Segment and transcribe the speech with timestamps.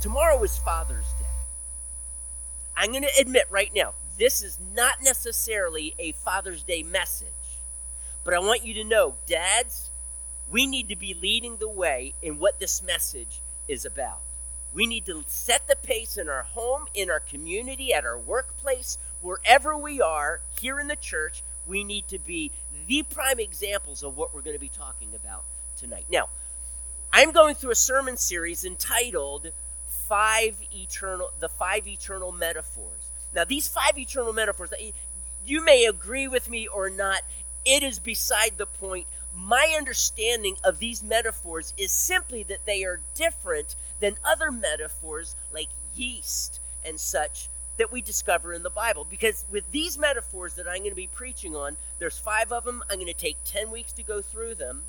[0.00, 1.26] Tomorrow is Father's Day.
[2.74, 7.28] I'm going to admit right now, this is not necessarily a Father's Day message.
[8.24, 9.90] But I want you to know, dads,
[10.50, 14.20] we need to be leading the way in what this message is about.
[14.72, 18.96] We need to set the pace in our home, in our community, at our workplace,
[19.20, 21.42] wherever we are, here in the church.
[21.66, 22.52] We need to be
[22.86, 25.44] the prime examples of what we're going to be talking about
[25.76, 26.06] tonight.
[26.10, 26.30] Now,
[27.12, 29.52] I'm going through a sermon series entitled
[30.10, 33.12] Five Eternal the Five Eternal Metaphors.
[33.32, 34.90] Now, these five eternal metaphors, eh,
[35.44, 37.22] you may agree with me or not,
[37.64, 39.06] it is beside the point.
[39.32, 45.68] My understanding of these metaphors is simply that they are different than other metaphors like
[45.94, 49.06] yeast and such that we discover in the Bible.
[49.08, 52.82] Because with these metaphors that I'm going to be preaching on, there's five of them.
[52.90, 54.82] I'm going to take 10 weeks to go through them.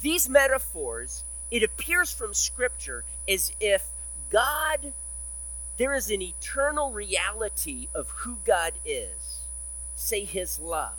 [0.00, 3.88] These metaphors, it appears from Scripture as if
[4.30, 4.92] God,
[5.76, 9.46] there is an eternal reality of who God is,
[9.94, 10.98] say His love.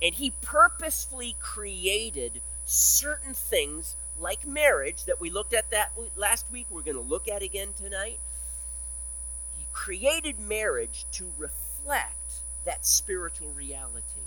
[0.00, 6.66] And He purposefully created certain things like marriage that we looked at that last week,
[6.70, 8.18] we're going to look at again tonight.
[9.56, 14.22] He created marriage to reflect that spiritual reality.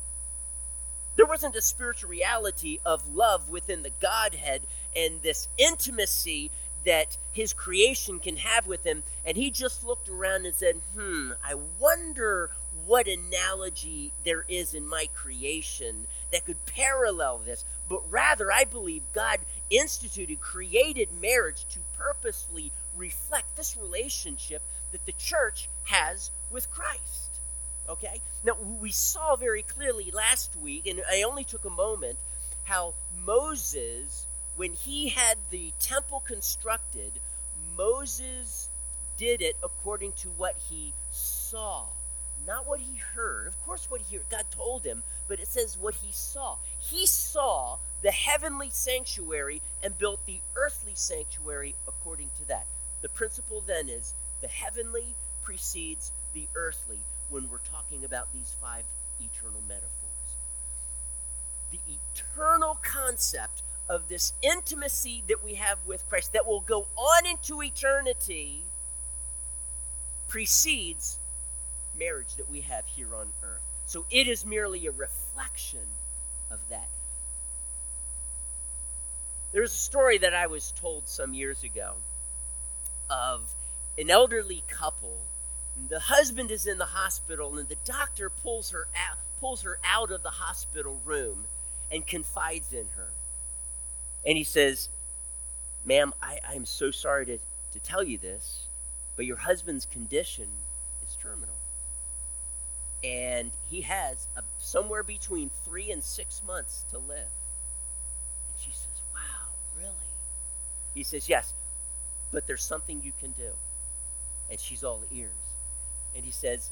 [1.19, 4.61] There wasn't a spiritual reality of love within the Godhead
[4.95, 6.49] and this intimacy
[6.85, 9.03] that his creation can have with him.
[9.25, 12.51] And he just looked around and said, Hmm, I wonder
[12.85, 17.65] what analogy there is in my creation that could parallel this.
[17.89, 19.39] But rather, I believe God
[19.69, 24.61] instituted, created marriage to purposely reflect this relationship
[24.93, 27.38] that the church has with Christ.
[27.89, 28.21] Okay?
[28.43, 32.17] Now, we saw very clearly last week, and I only took a moment,
[32.63, 32.93] how
[33.25, 37.13] Moses, when he had the temple constructed,
[37.75, 38.69] Moses
[39.17, 41.85] did it according to what he saw
[42.49, 43.47] not what he heard.
[43.47, 46.57] Of course, what he heard, God told him, but it says what he saw.
[46.79, 52.65] He saw the heavenly sanctuary and built the earthly sanctuary according to that.
[53.01, 58.83] The principle then is the heavenly precedes the earthly when we're talking about these five
[59.19, 59.89] eternal metaphors.
[61.71, 67.25] The eternal concept of this intimacy that we have with Christ that will go on
[67.25, 68.63] into eternity
[70.27, 71.19] precedes
[71.97, 73.61] marriage that we have here on earth.
[73.85, 75.87] So it is merely a reflection
[76.51, 76.89] of that.
[79.51, 81.93] There's a story that I was told some years ago
[83.09, 83.55] of
[83.97, 85.17] an elderly couple.
[85.87, 90.11] The husband is in the hospital, and the doctor pulls her out, pulls her out
[90.11, 91.45] of the hospital room
[91.91, 93.09] and confides in her.
[94.25, 94.89] And he says,
[95.85, 97.37] Ma'am, I, I'm so sorry to,
[97.71, 98.67] to tell you this,
[99.15, 100.47] but your husband's condition
[101.01, 101.55] is terminal
[103.03, 107.31] and he has a, somewhere between three and six months to live.
[108.49, 109.93] And she says, Wow, really?
[110.93, 111.53] He says, Yes,
[112.31, 113.51] but there's something you can do.
[114.49, 115.29] And she's all ears.
[116.15, 116.71] And he says,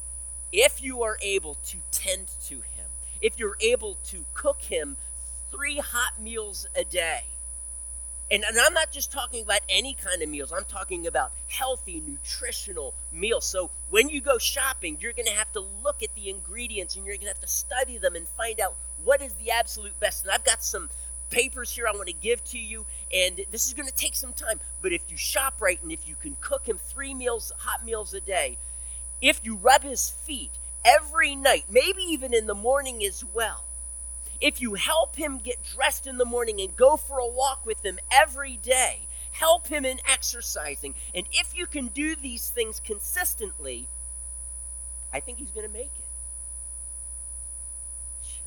[0.51, 2.87] If you are able to tend to him,
[3.21, 4.97] if you're able to cook him
[5.51, 7.23] three hot meals a day,
[8.29, 10.51] and, and, I'm not just talking about any kind of meals.
[10.51, 13.45] I'm talking about healthy, nutritional meals.
[13.45, 17.05] So when you go shopping, you're going to have to look at the ingredients and
[17.05, 20.23] you're going to have to study them and find out what is the absolute best.
[20.23, 20.89] And I've got some
[21.29, 24.33] papers here I want to give to you, and this is going to take some
[24.33, 24.59] time.
[24.81, 28.13] But if you shop right and if you can cook him three meals, hot meals
[28.13, 28.57] a day,
[29.21, 30.51] if you rub his feet
[30.85, 33.65] every night, maybe even in the morning as well,
[34.39, 37.83] if you help him get dressed in the morning and go for a walk with
[37.83, 43.87] him every day, help him in exercising, and if you can do these things consistently,
[45.11, 46.09] I think he's going to make it.
[48.21, 48.39] She,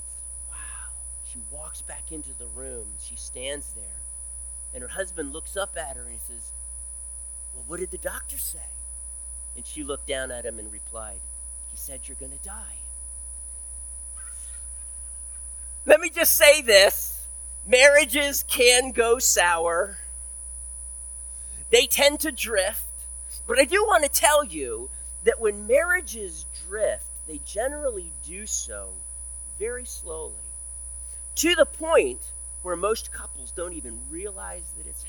[0.49, 0.57] wow.
[1.25, 2.93] She walks back into the room.
[2.99, 4.03] She stands there,
[4.73, 6.53] and her husband looks up at her and he says,
[7.55, 8.59] Well, what did the doctor say?
[9.57, 11.21] And she looked down at him and replied,
[11.71, 12.79] He said, You're going to die.
[15.87, 17.27] Let me just say this
[17.67, 19.99] marriages can go sour,
[21.71, 22.85] they tend to drift.
[23.47, 24.91] But I do want to tell you
[25.25, 28.91] that when marriages drift, they generally do so
[29.59, 30.35] very slowly
[31.37, 32.33] to the point
[32.63, 35.05] where most couples don't even realize that it's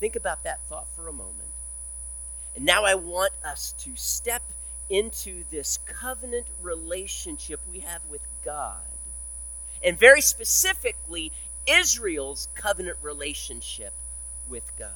[0.00, 1.50] Think about that thought for a moment.
[2.56, 4.42] And now I want us to step
[4.88, 8.80] into this covenant relationship we have with God.
[9.84, 11.30] And very specifically,
[11.66, 13.92] Israel's covenant relationship
[14.48, 14.88] with God.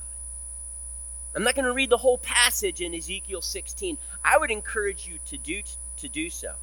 [1.36, 3.98] I'm not going to read the whole passage in Ezekiel 16.
[4.24, 5.62] I would encourage you to do,
[5.98, 6.54] to do so.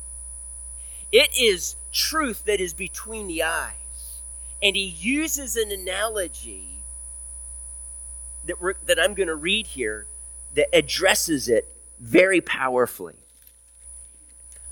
[1.12, 3.76] It is truth that is between the eyes.
[4.64, 6.71] And he uses an analogy
[8.46, 10.08] that, that I'm going to read here
[10.56, 13.16] that addresses it very powerfully.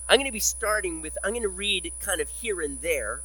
[0.07, 3.21] I'm going to be starting with, I'm going to read kind of here and there.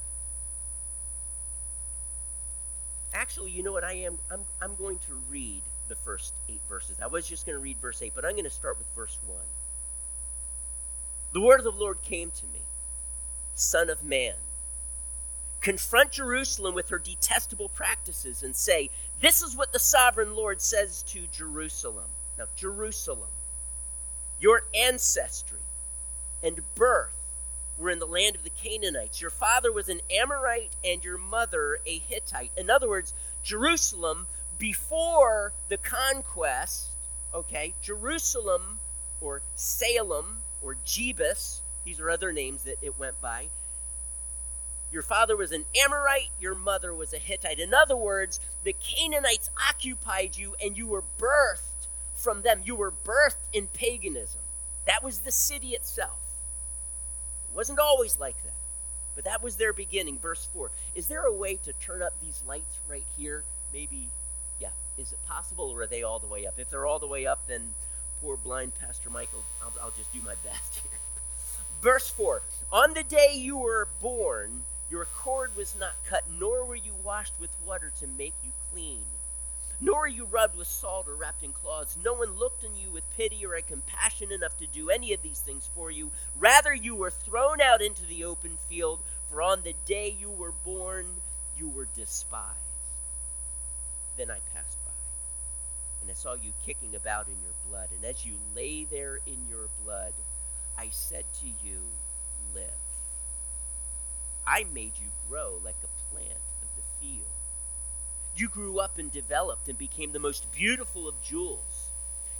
[3.14, 4.18] Actually, you know what I am?
[4.30, 6.98] I'm, I'm going to read the first eight verses.
[7.02, 9.18] I was just going to read verse 8, but I'm going to start with verse
[9.26, 9.38] 1.
[11.32, 12.60] The word of the Lord came to me,
[13.54, 14.34] Son of man.
[15.64, 18.90] Confront Jerusalem with her detestable practices and say,
[19.22, 22.10] This is what the sovereign Lord says to Jerusalem.
[22.36, 23.30] Now, Jerusalem,
[24.38, 25.60] your ancestry
[26.42, 27.14] and birth
[27.78, 29.22] were in the land of the Canaanites.
[29.22, 32.52] Your father was an Amorite and your mother a Hittite.
[32.58, 34.26] In other words, Jerusalem
[34.58, 36.88] before the conquest,
[37.34, 38.80] okay, Jerusalem
[39.18, 43.48] or Salem or Jebus, these are other names that it went by.
[44.94, 47.58] Your father was an Amorite, your mother was a Hittite.
[47.58, 52.62] In other words, the Canaanites occupied you and you were birthed from them.
[52.64, 54.42] You were birthed in paganism.
[54.86, 56.20] That was the city itself.
[57.50, 58.54] It wasn't always like that,
[59.16, 60.20] but that was their beginning.
[60.20, 60.70] Verse 4.
[60.94, 63.42] Is there a way to turn up these lights right here?
[63.72, 64.10] Maybe
[64.60, 64.68] yeah.
[64.96, 66.54] is it possible, or are they all the way up?
[66.56, 67.74] If they're all the way up, then
[68.20, 71.00] poor blind Pastor Michael, I'll, I'll just do my best here.
[71.82, 74.62] Verse 4 On the day you were born,
[74.94, 79.02] your cord was not cut, nor were you washed with water to make you clean,
[79.80, 81.98] nor were you rubbed with salt or wrapped in cloths.
[82.04, 85.20] No one looked on you with pity or had compassion enough to do any of
[85.20, 86.12] these things for you.
[86.38, 90.52] Rather, you were thrown out into the open field, for on the day you were
[90.64, 91.06] born,
[91.58, 92.54] you were despised.
[94.16, 94.92] Then I passed by,
[96.02, 97.88] and I saw you kicking about in your blood.
[97.96, 100.12] And as you lay there in your blood,
[100.78, 101.80] I said to you,
[102.54, 102.83] Live.
[104.46, 106.30] I made you grow like a plant
[106.62, 107.26] of the field.
[108.36, 111.90] You grew up and developed and became the most beautiful of jewels.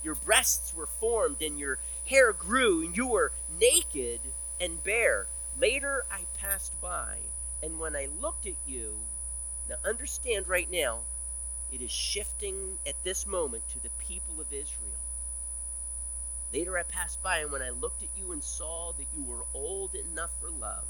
[0.03, 4.21] Your breasts were formed and your hair grew, and you were naked
[4.61, 5.27] and bare.
[5.59, 7.19] Later I passed by,
[7.63, 8.97] and when I looked at you,
[9.69, 11.01] now understand right now,
[11.73, 15.01] it is shifting at this moment to the people of Israel.
[16.53, 19.47] Later I passed by, and when I looked at you and saw that you were
[19.55, 20.85] old enough for love,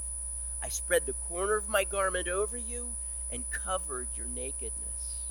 [0.65, 2.95] I spread the corner of my garment over you
[3.31, 5.29] and covered your nakedness.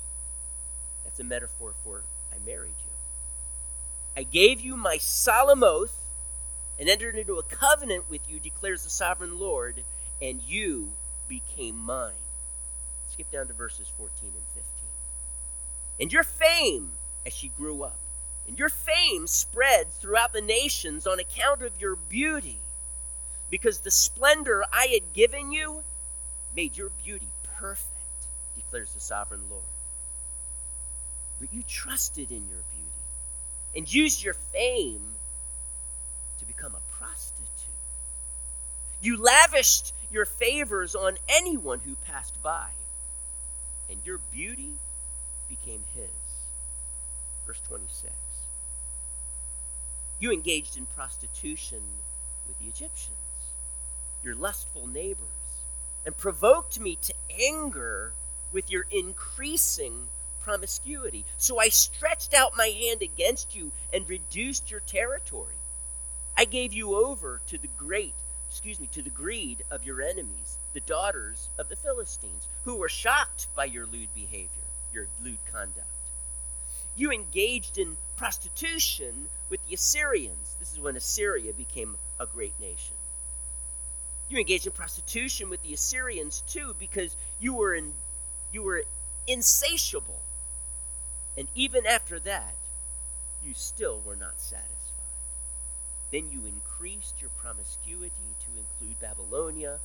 [1.03, 2.91] That's a metaphor for I married you.
[4.15, 6.09] I gave you my solemn oath
[6.79, 9.83] and entered into a covenant with you, declares the sovereign Lord,
[10.21, 10.93] and you
[11.27, 12.13] became mine.
[13.11, 14.63] Skip down to verses 14 and 15
[15.99, 16.93] and your fame
[17.25, 17.99] as she grew up.
[18.47, 22.59] And your fame spread throughout the nations on account of your beauty,
[23.55, 25.81] because the splendor I had given you
[26.53, 29.63] made your beauty perfect, declares the sovereign Lord.
[31.39, 33.05] But you trusted in your beauty
[33.73, 35.13] and used your fame
[36.37, 37.47] to become a prostitute.
[39.01, 42.67] You lavished your favors on anyone who passed by,
[43.89, 44.73] and your beauty
[45.47, 46.09] became his.
[47.47, 48.11] Verse 26.
[50.19, 51.79] You engaged in prostitution
[52.49, 53.15] with the Egyptians,
[54.25, 55.63] your lustful neighbors,
[56.05, 58.13] and provoked me to anger
[58.51, 60.07] with your increasing
[60.39, 61.25] promiscuity.
[61.37, 65.55] So I stretched out my hand against you and reduced your territory.
[66.37, 68.15] I gave you over to the great,
[68.49, 72.89] excuse me, to the greed of your enemies, the daughters of the Philistines, who were
[72.89, 74.65] shocked by your lewd behavior
[74.95, 75.89] your lewd conduct.
[76.95, 80.55] You engaged in prostitution with the Assyrians.
[80.57, 82.94] This is when Assyria became a great nation.
[84.29, 87.93] You engaged in prostitution with the Assyrians too because you were in,
[88.51, 88.83] you were
[89.27, 90.21] insatiable.
[91.37, 92.55] And even after that,
[93.43, 94.71] you still were not satisfied.
[96.11, 99.79] Then you increased your promiscuity to include Babylonia,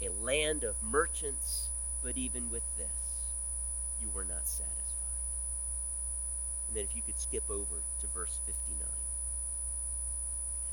[0.00, 1.68] a land of merchants,
[2.02, 2.86] but even with this,
[4.00, 4.74] you were not satisfied.
[6.68, 8.88] And then if you could skip over to verse 59.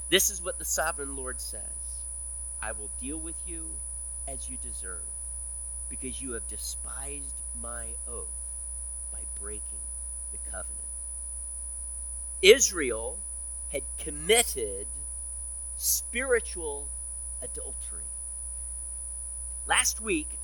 [0.09, 1.90] This is what the sovereign Lord says
[2.61, 3.71] I will deal with you
[4.27, 5.07] as you deserve,
[5.89, 8.27] because you have despised my oath
[9.11, 9.81] by breaking
[10.31, 10.77] the covenant.
[12.41, 13.17] Israel
[13.71, 14.87] had committed
[15.75, 16.89] spiritual
[17.41, 18.03] adultery.
[19.67, 20.37] Last week,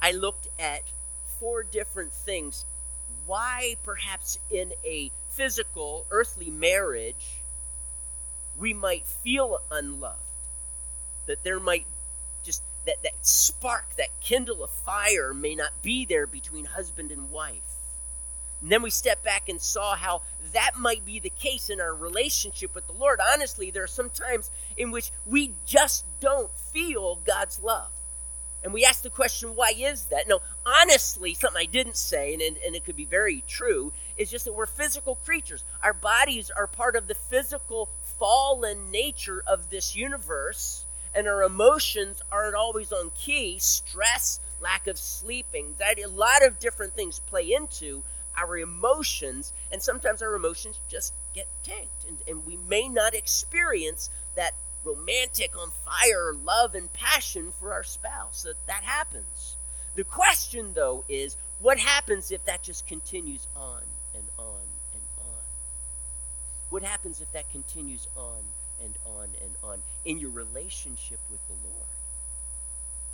[0.00, 0.82] I looked at
[1.24, 2.64] four different things
[3.26, 7.42] why perhaps in a physical, earthly marriage,
[8.56, 10.20] we might feel unloved.
[11.26, 11.86] That there might
[12.42, 17.30] just, that, that spark, that kindle of fire may not be there between husband and
[17.30, 17.76] wife.
[18.60, 20.22] And then we step back and saw how
[20.54, 23.20] that might be the case in our relationship with the Lord.
[23.20, 27.90] Honestly, there are some times in which we just don't feel God's love.
[28.62, 30.26] And we ask the question, why is that?
[30.26, 34.30] No, honestly, something I didn't say, and, and, and, it could be very true, is
[34.30, 35.62] just that we're physical creatures.
[35.82, 40.83] Our bodies are part of the physical, fallen nature of this universe,
[41.14, 43.58] and our emotions aren't always on key.
[43.58, 48.02] Stress, lack of sleep, anxiety, a lot of different things play into
[48.36, 54.10] our emotions, and sometimes our emotions just get tanked, and, and we may not experience
[54.34, 54.54] that
[54.84, 58.42] romantic, on fire love and passion for our spouse.
[58.42, 59.56] That, that happens.
[59.94, 63.82] The question, though, is what happens if that just continues on
[64.14, 64.60] and on
[64.92, 65.44] and on?
[66.70, 68.42] What happens if that continues on
[68.84, 71.88] and on and on in your relationship with the Lord?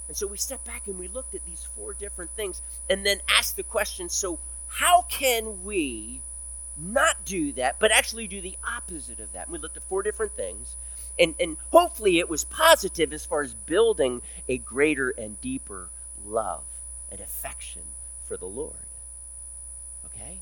[0.08, 3.20] And so we step back and we looked at these four different things and then
[3.28, 6.22] asked the question so, how can we
[6.76, 9.46] not do that, but actually do the opposite of that?
[9.46, 10.76] And we looked at four different things
[11.18, 15.90] and, and hopefully it was positive as far as building a greater and deeper
[16.24, 16.64] love
[17.10, 17.82] and affection
[18.22, 18.74] for the Lord.
[20.06, 20.40] Okay?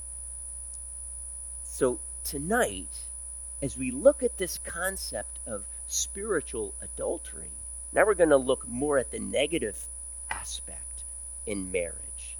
[1.65, 3.08] So tonight,
[3.63, 7.51] as we look at this concept of spiritual adultery,
[7.93, 9.87] now we're going to look more at the negative
[10.31, 11.05] aspect
[11.47, 12.37] in marriage.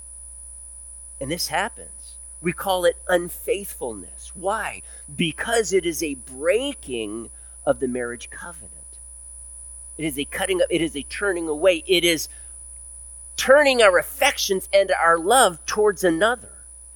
[1.21, 2.17] And this happens.
[2.41, 4.33] We call it unfaithfulness.
[4.35, 4.83] Why?
[5.15, 7.31] Because it is a breaking
[7.67, 8.73] of the marriage covenant.
[9.97, 12.29] It is a cutting up, it is a turning away, it is
[13.37, 16.53] turning our affections and our love towards another.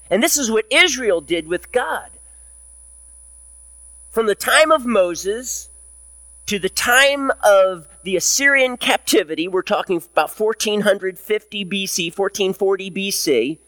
[0.09, 2.11] And this is what Israel did with God.
[4.13, 5.71] From the time of Moses
[6.45, 13.59] to the time of the Assyrian captivity, we're talking about 1450 BC, 1440 BC,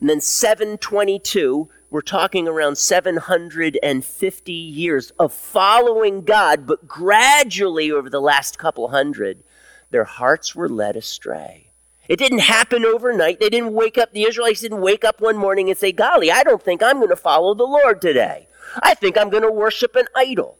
[0.00, 8.20] and then 722 we're talking around 750 years of following God, but gradually over the
[8.20, 9.44] last couple hundred,
[9.90, 11.70] their hearts were led astray.
[12.08, 13.38] It didn't happen overnight.
[13.38, 16.42] They didn't wake up, the Israelites didn't wake up one morning and say, Golly, I
[16.42, 18.48] don't think I'm going to follow the Lord today.
[18.82, 20.58] I think I'm going to worship an idol.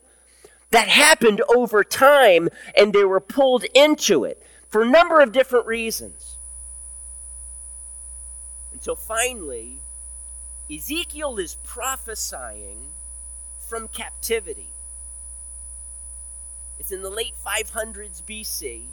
[0.71, 5.67] That happened over time, and they were pulled into it for a number of different
[5.67, 6.37] reasons.
[8.81, 9.81] So finally,
[10.73, 12.93] Ezekiel is prophesying
[13.59, 14.71] from captivity.
[16.79, 18.85] It's in the late 500s BC.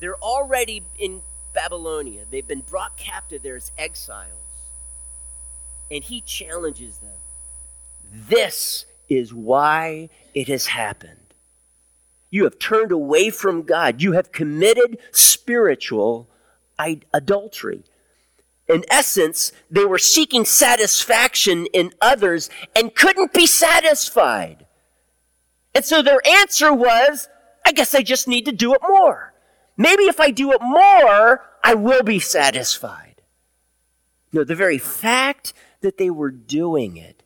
[0.00, 2.24] They're already in Babylonia.
[2.30, 4.70] They've been brought captive there as exiles.
[5.90, 7.17] And he challenges them.
[8.12, 11.34] This is why it has happened.
[12.30, 14.02] You have turned away from God.
[14.02, 16.28] You have committed spiritual
[17.12, 17.84] adultery.
[18.68, 24.66] In essence, they were seeking satisfaction in others and couldn't be satisfied.
[25.74, 27.28] And so their answer was,
[27.64, 29.32] I guess I just need to do it more.
[29.76, 33.22] Maybe if I do it more, I will be satisfied.
[34.32, 37.17] No, the very fact that they were doing it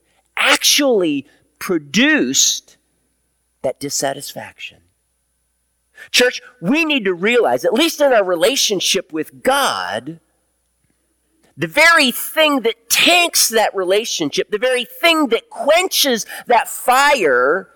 [0.42, 1.26] actually
[1.58, 2.76] produced
[3.62, 4.78] that dissatisfaction.
[6.11, 10.20] Church, we need to realize, at least in our relationship with God,
[11.56, 17.68] the very thing that tanks that relationship, the very thing that quenches that fire,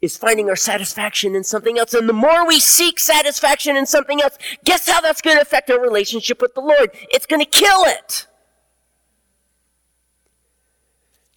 [0.00, 1.92] is finding our satisfaction in something else.
[1.92, 5.70] And the more we seek satisfaction in something else, guess how that's going to affect
[5.70, 6.90] our relationship with the Lord?
[7.10, 8.27] It's going to kill it.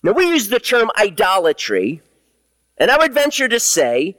[0.04, 2.02] Now, we use the term idolatry,
[2.78, 4.18] and I would venture to say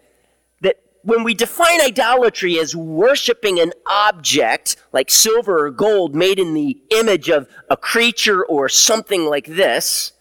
[0.61, 6.55] that when we define idolatry as worshiping an object like silver or gold made in
[6.55, 10.13] the image of a creature or something like this,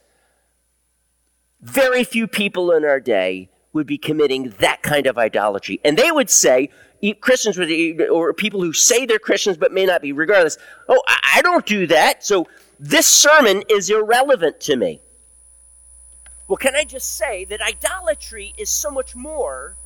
[1.62, 5.80] very few people in our day would be committing that kind of idolatry.
[5.86, 6.72] And they would say,
[7.20, 7.72] Christians would,
[8.10, 10.58] or people who say they're Christians but may not be, regardless,
[10.89, 12.48] oh, I don't do that, so
[12.80, 15.01] this sermon is irrelevant to me.
[16.51, 19.77] Well, can I just say that idolatry is so much more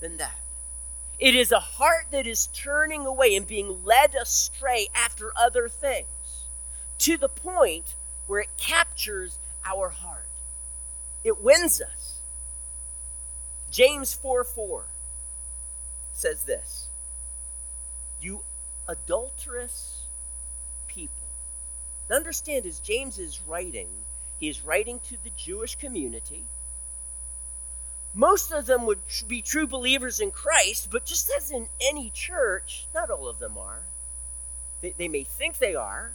[0.00, 0.38] than that.
[1.18, 6.44] It is a heart that is turning away and being led astray after other things
[6.98, 7.94] to the point
[8.26, 10.28] where it captures our heart.
[11.24, 12.20] It wins us.
[13.70, 14.84] James 4 4
[16.12, 16.88] says this
[18.20, 18.42] You
[18.86, 20.02] adulterous
[20.86, 21.28] people,
[22.10, 24.03] Now understand, as James is writing,
[24.38, 26.44] he is writing to the Jewish community.
[28.12, 32.86] Most of them would be true believers in Christ, but just as in any church,
[32.94, 33.82] not all of them are.
[34.80, 36.12] They, they may think they are.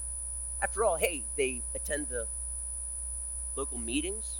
[0.62, 2.28] After all, hey, they attend the
[3.56, 4.40] local meetings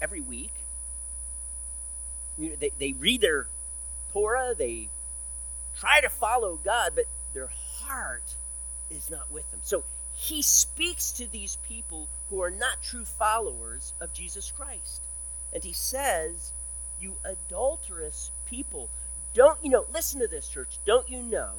[0.00, 0.52] every week.
[2.38, 3.46] You know, they, they read their
[4.12, 4.88] Torah, they
[5.78, 8.36] try to follow God, but their heart
[8.90, 9.60] is not with them.
[9.62, 15.02] So he speaks to these people who are not true followers of Jesus Christ.
[15.52, 16.54] And he says,
[16.98, 18.88] You adulterous people,
[19.34, 21.52] don't you know, listen to this, church, don't you know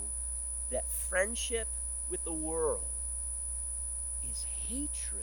[0.72, 1.68] that friendship
[2.10, 2.82] with the world
[4.27, 5.22] is hatred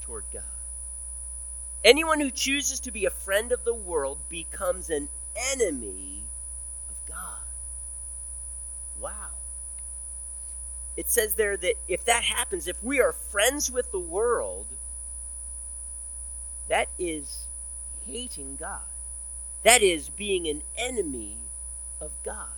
[0.00, 0.42] toward God?
[1.84, 5.10] Anyone who chooses to be a friend of the world becomes an
[5.52, 6.22] enemy
[6.88, 7.44] of God.
[8.98, 9.37] Wow.
[10.98, 14.66] It says there that if that happens, if we are friends with the world,
[16.66, 17.46] that is
[18.04, 18.80] hating God.
[19.62, 21.36] That is being an enemy
[22.00, 22.48] of God.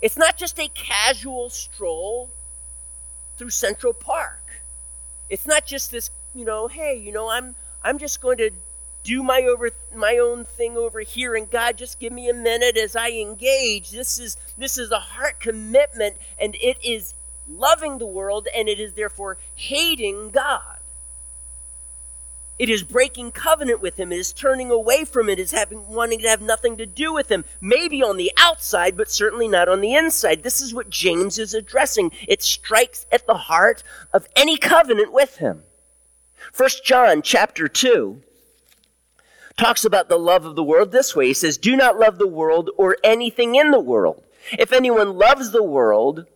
[0.00, 2.30] It's not just a casual stroll
[3.36, 4.62] through Central Park.
[5.28, 8.50] It's not just this you know, hey, you know, I'm I'm just going to
[9.02, 12.78] do my over my own thing over here and God just give me a minute
[12.78, 13.90] as I engage.
[13.90, 17.14] This is this is a heart commitment and it is
[17.48, 20.78] loving the world and it is therefore hating God.
[22.58, 24.10] It is breaking covenant with him.
[24.10, 25.38] It is turning away from it.
[25.38, 27.44] It is having wanting to have nothing to do with him.
[27.60, 30.42] Maybe on the outside, but certainly not on the inside.
[30.42, 32.10] This is what James is addressing.
[32.26, 35.62] It strikes at the heart of any covenant with him.
[36.52, 38.22] First John chapter 2
[39.56, 41.28] talks about the love of the world this way.
[41.28, 44.24] He says, Do not love the world or anything in the world.
[44.58, 46.26] If anyone loves the world,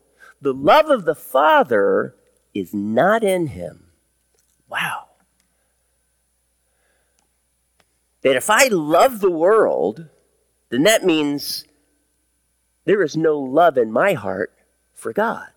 [0.41, 2.17] the love of the Father
[2.55, 3.87] is not in him.
[4.69, 5.09] Wow.
[8.23, 10.09] That if I love the world,
[10.69, 11.65] then that means
[12.85, 14.53] there is no love in my heart
[14.93, 15.51] for God.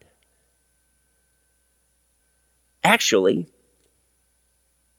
[2.84, 3.48] Actually,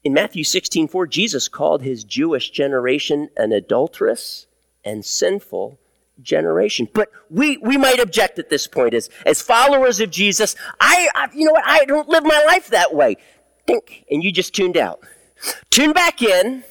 [0.02, 4.46] in Matthew 16, 4, Jesus called his Jewish generation an adulterous
[4.84, 5.78] and sinful
[6.22, 6.88] generation.
[6.92, 10.56] But we, we might object at this point as, as followers of Jesus.
[10.80, 11.64] I, I, you know what?
[11.66, 13.16] I don't live my life that way.
[13.66, 15.00] Think, and you just tuned out.
[15.70, 16.64] Tune back in.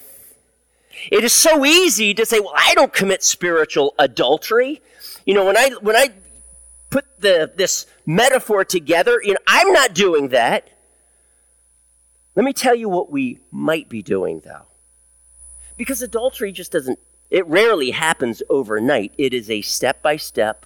[1.11, 4.81] It is so easy to say, well, I don't commit spiritual adultery.
[5.25, 6.09] You know, when I, when I
[6.89, 10.69] put the, this metaphor together, you know, I'm not doing that.
[12.35, 14.65] Let me tell you what we might be doing, though.
[15.77, 16.99] Because adultery just doesn't,
[17.35, 19.11] it rarely happens overnight.
[19.17, 20.65] It is a step by step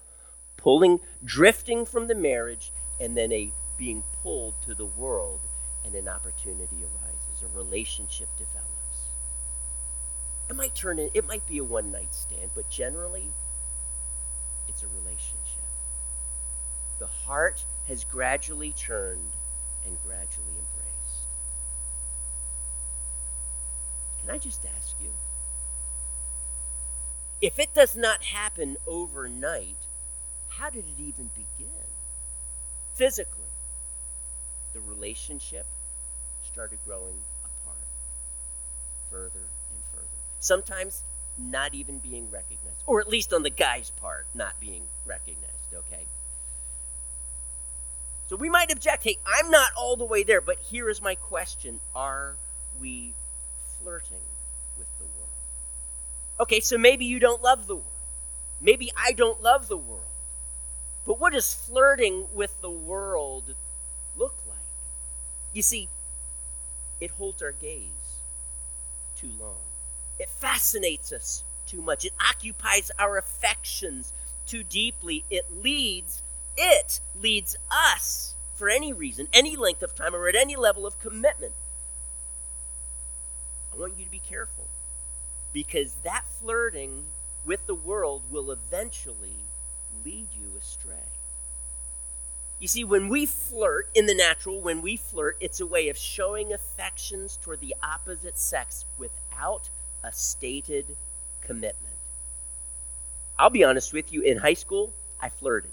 [0.56, 5.40] pulling, drifting from the marriage, and then a being pulled to the world,
[5.84, 8.68] and an opportunity arises, a relationship develops.
[10.48, 13.32] It might turn in, it might be a one night stand, but generally,
[14.68, 15.66] it's a relationship.
[17.00, 19.32] The heart has gradually turned
[19.88, 21.26] and gradually embraced.
[24.22, 25.10] Can I just ask you?
[27.42, 29.78] If it does not happen overnight,
[30.50, 31.70] how did it even begin?
[32.94, 33.44] Physically,
[34.74, 35.66] the relationship
[36.44, 37.88] started growing apart
[39.10, 40.08] further and further.
[40.40, 41.04] Sometimes
[41.38, 46.08] not even being recognized, or at least on the guy's part, not being recognized, okay?
[48.28, 51.16] So we might object, hey, I'm not all the way there, but here is my
[51.16, 52.36] question Are
[52.80, 53.14] we
[53.82, 54.22] flirting.
[56.40, 57.86] Okay, so maybe you don't love the world.
[58.62, 60.04] Maybe I don't love the world.
[61.06, 63.56] But what does flirting with the world
[64.16, 64.58] look like?
[65.54, 65.90] You see,
[67.02, 68.22] it holds our gaze
[69.18, 69.62] too long.
[70.20, 72.06] It fascinates us too much.
[72.06, 74.14] It occupies our affections
[74.46, 75.24] too deeply.
[75.30, 76.22] It leads,
[76.58, 81.00] it leads us for any reason, any length of time, or at any level of
[81.00, 81.54] commitment
[83.74, 84.68] I want you to be careful
[85.54, 87.06] because that flirting
[87.46, 89.46] with the world will eventually
[90.06, 91.12] lead you astray.
[92.60, 95.98] You see, when we flirt in the natural, when we flirt, it's a way of
[95.98, 99.70] showing affections toward the opposite sex without
[100.04, 100.98] a stated
[101.42, 101.96] commitment.
[103.38, 105.72] I'll be honest with you, in high school, I flirted.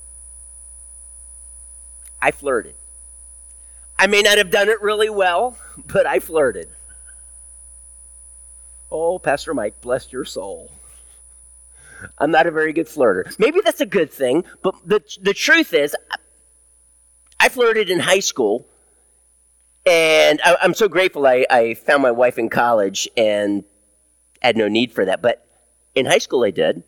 [2.23, 2.77] I flirted.
[3.99, 6.69] I may not have done it really well, but I flirted.
[8.90, 10.70] Oh, Pastor Mike, bless your soul.
[12.18, 13.37] I'm not a very good flirter.
[13.38, 15.96] Maybe that's a good thing, but the, the truth is,
[17.40, 18.66] I, flirted in high school,
[19.87, 23.64] and I, am so grateful I, I found my wife in college and
[24.42, 25.22] had no need for that.
[25.22, 25.46] But
[25.94, 26.83] in high school, I did.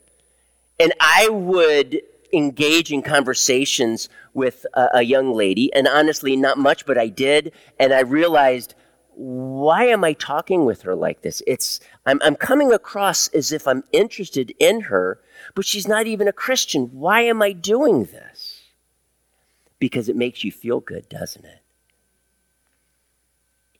[0.79, 6.85] And I would engage in conversations with a, a young lady, and honestly, not much,
[6.85, 7.51] but I did.
[7.79, 8.75] And I realized
[9.19, 11.43] why am I talking with her like this?
[11.45, 15.19] It's I'm, I'm coming across as if I'm interested in her,
[15.55, 16.83] but she's not even a Christian.
[16.93, 18.61] Why am I doing this?
[19.77, 21.59] Because it makes you feel good, doesn't it?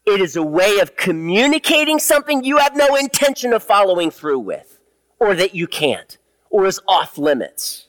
[0.06, 4.78] It is a way of communicating something you have no intention of following through with,
[5.22, 6.18] or that you can't,
[6.50, 7.88] or is off limits.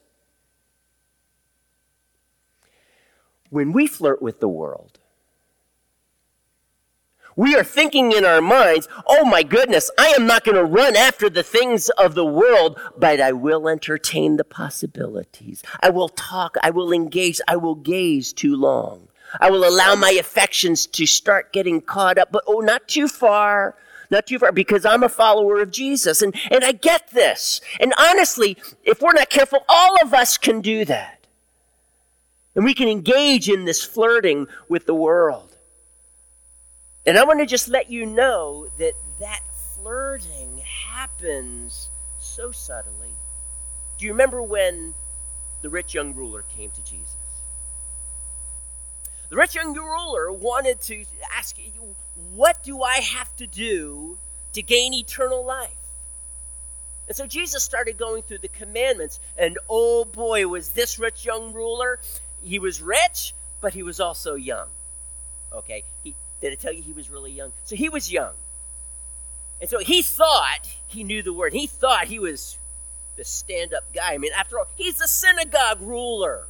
[3.48, 4.99] When we flirt with the world,
[7.40, 10.94] we are thinking in our minds, oh my goodness, I am not going to run
[10.94, 15.62] after the things of the world, but I will entertain the possibilities.
[15.83, 19.09] I will talk, I will engage, I will gaze too long.
[19.40, 23.74] I will allow my affections to start getting caught up, but oh, not too far.
[24.11, 26.20] Not too far, because I'm a follower of Jesus.
[26.20, 27.62] And, and I get this.
[27.79, 31.26] And honestly, if we're not careful, all of us can do that.
[32.55, 35.49] And we can engage in this flirting with the world.
[37.06, 39.40] And I want to just let you know that that
[39.74, 43.14] flirting happens so subtly.
[43.98, 44.94] Do you remember when
[45.62, 47.16] the rich young ruler came to Jesus?
[49.30, 51.04] The rich young ruler wanted to
[51.36, 51.56] ask,
[52.34, 54.18] What do I have to do
[54.52, 55.70] to gain eternal life?
[57.08, 61.52] And so Jesus started going through the commandments, and oh boy, was this rich young
[61.52, 61.98] ruler.
[62.42, 64.68] He was rich, but he was also young.
[65.52, 65.82] Okay?
[66.04, 67.53] He, did I tell you he was really young?
[67.64, 68.33] So he was young.
[69.61, 71.53] And so he thought he knew the word.
[71.53, 72.59] He thought he was
[73.16, 74.14] the stand up guy.
[74.14, 76.46] I mean, after all, he's the synagogue ruler.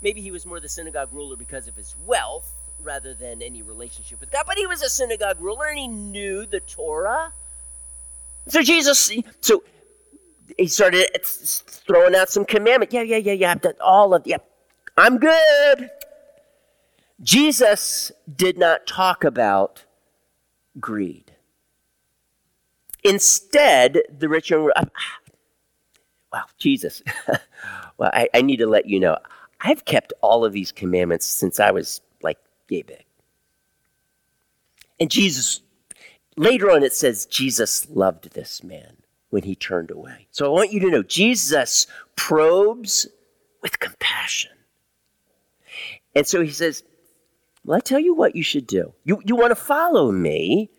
[0.00, 4.18] Maybe he was more the synagogue ruler because of his wealth rather than any relationship
[4.18, 7.32] with God, but he was a synagogue ruler and he knew the Torah.
[8.48, 9.62] So Jesus, so
[10.58, 12.92] he started throwing out some commandment.
[12.92, 13.52] Yeah, yeah, yeah, yeah.
[13.52, 14.38] I've done all of, yeah,
[14.96, 15.90] I'm good.
[17.22, 19.84] Jesus did not talk about
[20.80, 21.32] greed.
[23.04, 24.84] Instead, the rich young uh,
[26.32, 27.02] wow, Jesus.
[27.98, 29.16] well, I, I, need to let you know,
[29.60, 33.04] I've kept all of these commandments since I was like yay big.
[34.98, 35.62] And Jesus,
[36.36, 38.96] later on, it says Jesus loved this man
[39.30, 40.26] when he turned away.
[40.30, 43.06] So I want you to know Jesus probes
[43.62, 44.52] with compassion.
[46.14, 46.84] And so he says,
[47.64, 48.94] well, I tell you what you should do.
[49.04, 50.70] You, you want to follow me.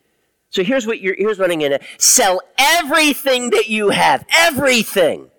[0.49, 4.25] So here's what you're, here's what I'm to sell everything that you have.
[4.29, 5.31] Everything.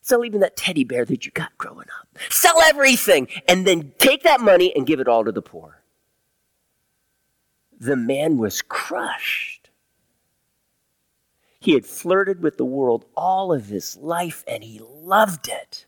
[0.00, 2.18] Sell even that teddy bear that you got growing up.
[2.30, 5.82] Sell everything and then take that money and give it all to the poor.
[7.78, 9.68] The man was crushed.
[11.58, 15.85] He had flirted with the world all of his life and he loved it.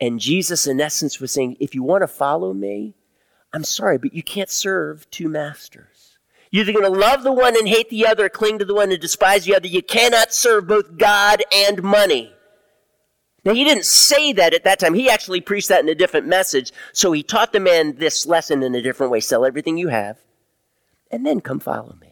[0.00, 2.94] And Jesus, in essence, was saying, if you want to follow me,
[3.52, 6.18] I'm sorry, but you can't serve two masters.
[6.50, 8.90] You're either going to love the one and hate the other, cling to the one
[8.90, 9.66] and despise the other.
[9.66, 12.32] You cannot serve both God and money.
[13.44, 14.94] Now, he didn't say that at that time.
[14.94, 16.72] He actually preached that in a different message.
[16.92, 20.18] So he taught the man this lesson in a different way sell everything you have,
[21.10, 22.07] and then come follow me.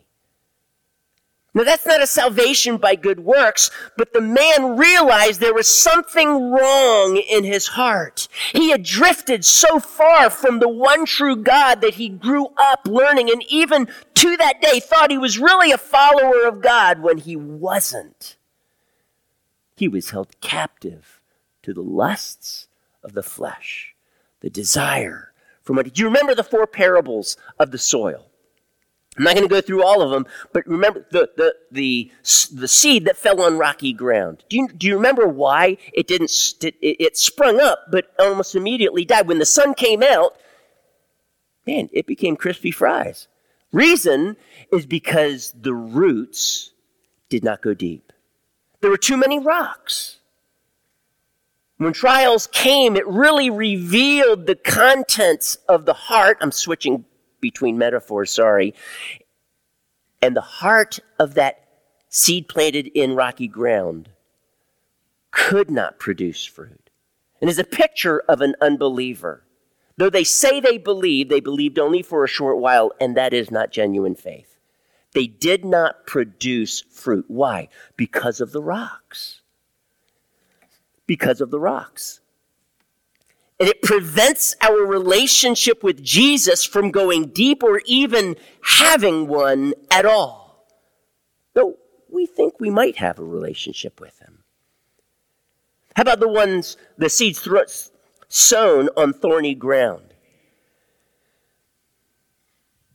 [1.57, 6.51] Now, that's not a salvation by good works, but the man realized there was something
[6.51, 8.29] wrong in his heart.
[8.53, 13.31] He had drifted so far from the one true God that he grew up learning
[13.31, 17.37] and even to that day thought he was really a follower of God when he
[17.37, 18.37] wasn't.
[19.77, 21.23] He was held captive
[21.63, 22.69] to the lusts
[23.03, 23.95] of the flesh,
[24.41, 25.89] the desire for money.
[25.89, 28.27] Do you remember the four parables of the soil?
[29.17, 32.13] I'm not going to go through all of them, but remember the, the, the,
[32.53, 34.45] the seed that fell on rocky ground.
[34.49, 36.31] Do you, do you remember why it didn't,
[36.63, 39.27] it, it sprung up, but almost immediately died?
[39.27, 40.37] When the sun came out,
[41.67, 43.29] man, it became crispy fries.
[43.73, 44.37] Reason
[44.71, 46.73] is because the roots
[47.29, 48.13] did not go deep.
[48.81, 50.19] There were too many rocks.
[51.79, 56.39] When trials came, it really revealed the contents of the heart.
[56.41, 57.05] I'm switching
[57.47, 58.75] between metaphors, sorry.
[60.21, 61.69] And the heart of that
[62.09, 64.09] seed planted in rocky ground
[65.31, 66.91] could not produce fruit.
[67.41, 69.45] And is a picture of an unbeliever.
[69.97, 73.53] Though they say they believe, they believed only for a short while, and that is
[73.53, 74.59] not genuine faith.
[75.15, 77.27] They did not produce fruit.
[77.29, 77.69] Why?
[77.97, 79.43] Because of the rocks.
[81.07, 82.21] Because of the rocks.
[83.59, 90.05] And it prevents our relationship with Jesus from going deep or even having one at
[90.05, 90.67] all.
[91.55, 91.79] Though
[92.11, 94.45] we think we might have a relationship with him.
[95.95, 97.49] How about the ones, the seeds
[98.29, 100.13] sown on thorny ground?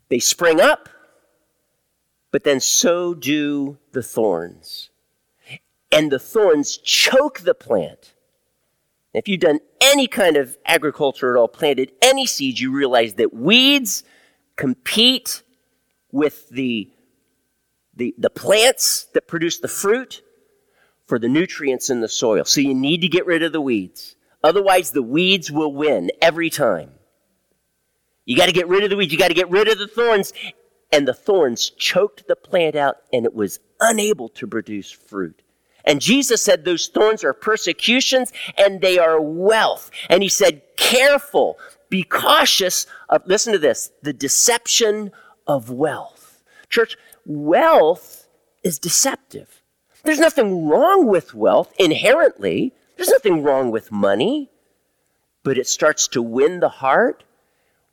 [0.09, 0.89] They spring up,
[2.31, 4.89] but then so do the thorns.
[5.91, 8.10] And the thorns choke the plant.
[9.13, 13.33] If you've done any kind of agriculture at all, planted any seeds, you realize that
[13.33, 14.03] weeds
[14.55, 15.43] compete
[16.11, 16.89] with the,
[17.95, 20.21] the, the plants that produce the fruit
[21.07, 22.45] for the nutrients in the soil.
[22.45, 24.15] So you need to get rid of the weeds.
[24.43, 26.91] Otherwise, the weeds will win every time.
[28.25, 29.11] You got to get rid of the weeds.
[29.11, 30.31] You got to get rid of the thorns.
[30.91, 35.41] And the thorns choked the plant out and it was unable to produce fruit.
[35.85, 39.91] And Jesus said those thorns are persecutions and they are wealth.
[40.09, 41.57] And he said, careful,
[41.89, 45.11] be cautious of, listen to this, the deception
[45.47, 46.43] of wealth.
[46.69, 48.27] Church, wealth
[48.63, 49.61] is deceptive.
[50.03, 52.73] There's nothing wrong with wealth inherently.
[52.95, 54.49] There's nothing wrong with money.
[55.43, 57.23] But it starts to win the heart.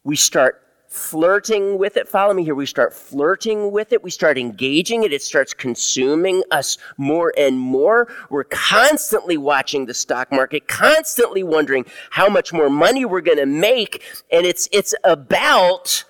[0.04, 2.08] We start flirting with it.
[2.08, 2.54] Follow me here.
[2.54, 4.02] We start flirting with it.
[4.02, 5.12] We start engaging it.
[5.12, 8.08] It starts consuming us more and more.
[8.30, 13.46] We're constantly watching the stock market, constantly wondering how much more money we're going to
[13.46, 14.02] make.
[14.32, 16.04] And it's, it's about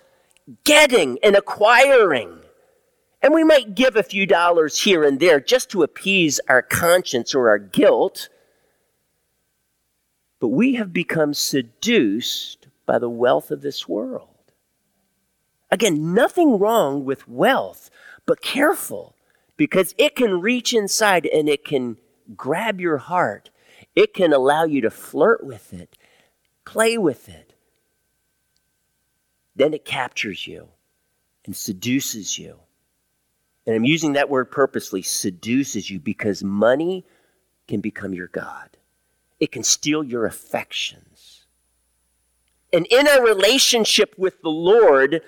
[0.64, 2.38] getting and acquiring.
[3.20, 7.34] And we might give a few dollars here and there just to appease our conscience
[7.34, 8.28] or our guilt.
[10.40, 14.28] But we have become seduced by the wealth of this world.
[15.70, 17.90] Again, nothing wrong with wealth,
[18.26, 19.14] but careful
[19.56, 21.96] because it can reach inside and it can
[22.36, 23.50] grab your heart.
[23.94, 25.96] It can allow you to flirt with it,
[26.64, 27.54] play with it.
[29.56, 30.68] Then it captures you
[31.44, 32.60] and seduces you
[33.68, 37.04] and I'm using that word purposely, seduces you because money
[37.66, 38.78] can become your God.
[39.40, 41.44] It can steal your affections.
[42.72, 45.20] And in a relationship with the Lord,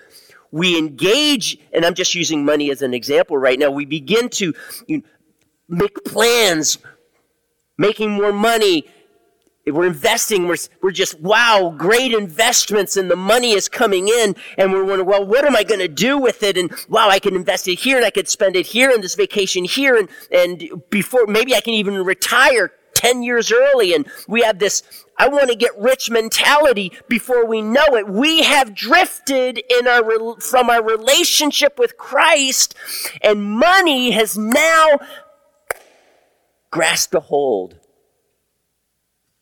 [0.50, 3.70] we engage, and I'm just using money as an example right now.
[3.70, 4.54] We begin to
[4.86, 5.04] you know,
[5.68, 6.78] make plans,
[7.78, 8.86] making more money,
[9.66, 14.72] we're investing, we're, we're just, wow, great investments, and the money is coming in, and
[14.72, 16.56] we're wondering, well, what am I going to do with it?
[16.56, 19.14] And wow, I can invest it here, and I could spend it here, and this
[19.14, 24.42] vacation here, and, and before, maybe I can even retire 10 years early, and we
[24.42, 24.82] have this,
[25.16, 28.06] I want to get rich mentality before we know it.
[28.06, 32.74] We have drifted in our, from our relationship with Christ,
[33.22, 34.98] and money has now
[36.70, 37.78] grasped a hold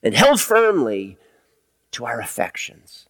[0.04, 1.18] and held firmly
[1.90, 3.08] to our affections.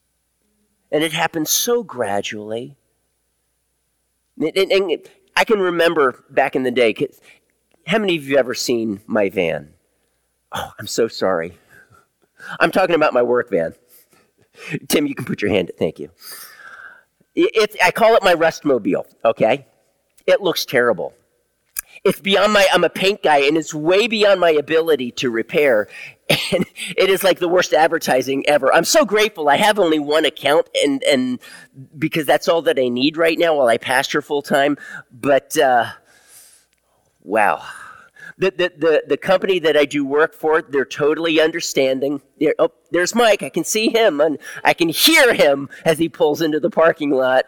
[0.91, 2.79] And it happened so gradually.
[4.41, 6.95] And, and I can remember back in the day,
[7.87, 9.75] how many of you have ever seen my van?
[10.53, 11.59] Oh, I'm so sorry.
[12.61, 13.75] I'm talking about my work van.
[14.89, 15.71] Tim, you can put your hand.
[15.79, 16.11] Thank you.
[17.35, 19.05] It, I call it my rustmobile.
[19.25, 19.67] Okay,
[20.27, 21.15] it looks terrible.
[22.05, 22.67] It's beyond my.
[22.73, 25.89] I'm a paint guy, and it's way beyond my ability to repair
[26.53, 28.73] and it is like the worst advertising ever.
[28.73, 29.49] I'm so grateful.
[29.49, 31.39] I have only one account, and and
[31.99, 34.77] because that's all that I need right now while I pastor full time.
[35.11, 35.87] But uh,
[37.23, 37.63] wow,
[38.39, 42.23] the, the the the company that I do work for, they're totally understanding.
[42.39, 43.43] They're, oh, there's Mike.
[43.43, 47.11] I can see him, and I can hear him as he pulls into the parking
[47.11, 47.45] lot.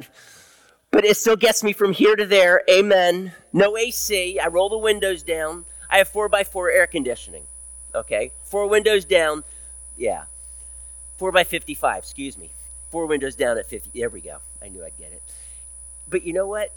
[0.90, 2.62] But it still gets me from here to there.
[2.68, 3.32] Amen.
[3.52, 4.40] No AC.
[4.40, 5.64] I roll the windows down.
[5.88, 7.46] I have four by four air conditioning
[7.94, 8.32] okay?
[8.42, 9.44] Four windows down,
[9.96, 10.24] yeah.
[11.16, 12.50] Four by 55, excuse me.
[12.90, 13.98] Four windows down at 50.
[13.98, 14.38] There we go.
[14.62, 15.22] I knew I'd get it.
[16.08, 16.74] But you know what?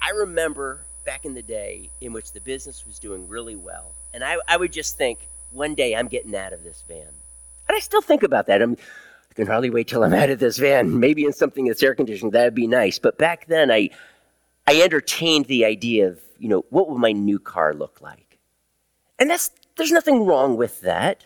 [0.00, 3.94] I remember back in the day in which the business was doing really well.
[4.12, 7.06] And I, I would just think, one day I'm getting out of this van.
[7.66, 8.60] And I still think about that.
[8.60, 8.76] I'm,
[9.30, 11.00] I can hardly wait till I'm out of this van.
[11.00, 12.98] Maybe in something that's air conditioned, that'd be nice.
[12.98, 13.88] But back then, I,
[14.66, 18.38] I entertained the idea of, you know, what would my new car look like?
[19.18, 21.24] And that's, there's nothing wrong with that.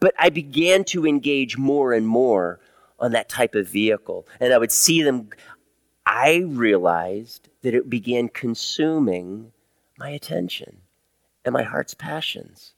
[0.00, 2.60] But I began to engage more and more
[2.98, 4.26] on that type of vehicle.
[4.40, 5.28] And I would see them,
[6.06, 9.52] I realized that it began consuming
[9.98, 10.78] my attention
[11.44, 12.74] and my heart's passions.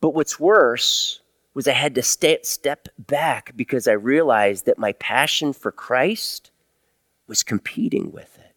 [0.00, 1.20] But what's worse
[1.54, 6.50] was I had to stay, step back because I realized that my passion for Christ
[7.26, 8.54] was competing with it.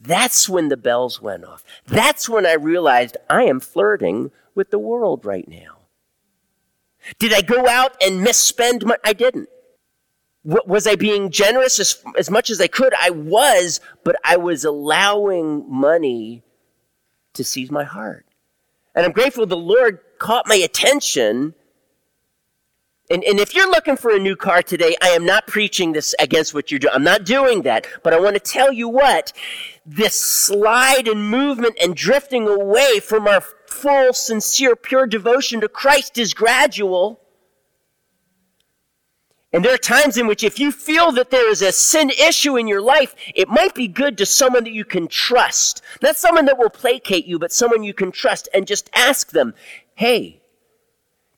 [0.00, 1.64] That's when the bells went off.
[1.86, 5.78] That's when I realized I am flirting with the world right now.
[7.18, 9.00] Did I go out and misspend money?
[9.04, 9.48] I didn't.
[10.44, 12.92] Was I being generous as, as much as I could?
[13.00, 16.42] I was, but I was allowing money
[17.32, 18.26] to seize my heart.
[18.94, 21.54] And I'm grateful the Lord caught my attention.
[23.10, 26.14] And, and if you're looking for a new car today, I am not preaching this
[26.18, 26.94] against what you're doing.
[26.94, 27.86] I'm not doing that.
[28.02, 29.32] But I want to tell you what
[29.84, 36.16] this slide and movement and drifting away from our full, sincere, pure devotion to Christ
[36.16, 37.20] is gradual.
[39.54, 42.56] And there are times in which if you feel that there is a sin issue
[42.56, 45.80] in your life, it might be good to someone that you can trust.
[46.02, 49.54] Not someone that will placate you, but someone you can trust and just ask them,
[49.94, 50.42] hey,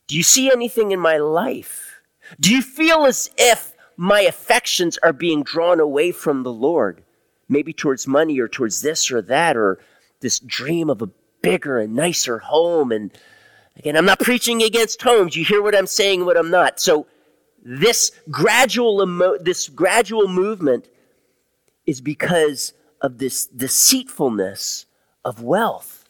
[0.07, 2.01] do you see anything in my life?
[2.41, 7.03] Do you feel as if my affections are being drawn away from the Lord?
[7.51, 9.79] Maybe towards money or towards this or that or
[10.21, 11.11] this dream of a
[11.43, 12.93] bigger and nicer home.
[12.93, 13.11] And
[13.77, 15.37] again, I'm not preaching against homes.
[15.37, 16.81] You hear what I'm saying, what I'm not.
[16.81, 17.07] So
[17.69, 20.89] this gradual emo- this gradual movement
[21.85, 24.87] is because of this deceitfulness
[25.25, 26.05] of wealth.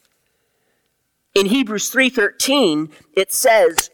[1.33, 3.89] In Hebrews 3:13 it says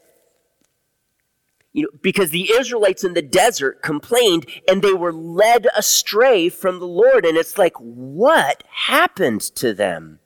[1.72, 6.80] you know, because the Israelites in the desert complained and they were led astray from
[6.80, 7.26] the Lord.
[7.26, 10.20] And it's like, what happened to them?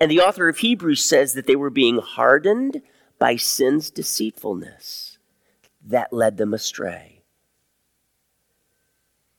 [0.00, 2.82] And the author of Hebrews says that they were being hardened
[3.20, 5.11] by sin's deceitfulness
[5.86, 7.22] that led them astray.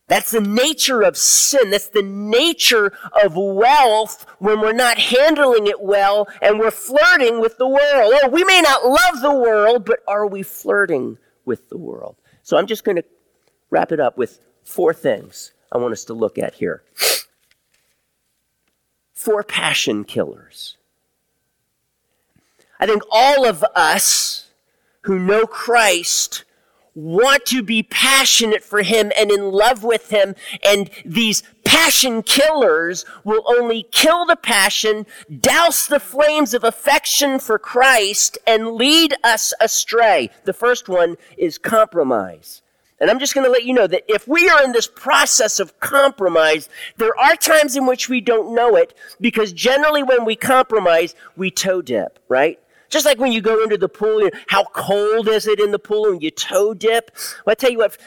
[0.06, 1.70] That's the nature of sin.
[1.70, 2.92] That's the nature
[3.24, 8.12] of wealth when we're not handling it well and we're flirting with the world.
[8.14, 12.16] Oh, we may not love the world, but are we flirting with the world?
[12.42, 13.04] So I'm just going to
[13.70, 16.82] wrap it up with four things I want us to look at here.
[19.14, 20.76] Four passion killers.
[22.78, 24.43] I think all of us
[25.04, 26.44] who know Christ
[26.94, 30.34] want to be passionate for Him and in love with Him.
[30.64, 35.06] And these passion killers will only kill the passion,
[35.40, 40.30] douse the flames of affection for Christ, and lead us astray.
[40.44, 42.62] The first one is compromise.
[43.00, 45.58] And I'm just going to let you know that if we are in this process
[45.58, 50.36] of compromise, there are times in which we don't know it because generally when we
[50.36, 52.58] compromise, we toe dip, right?
[52.94, 56.12] Just like when you go into the pool, how cold is it in the pool
[56.12, 57.10] and you toe dip?
[57.44, 57.98] Well, I tell you what,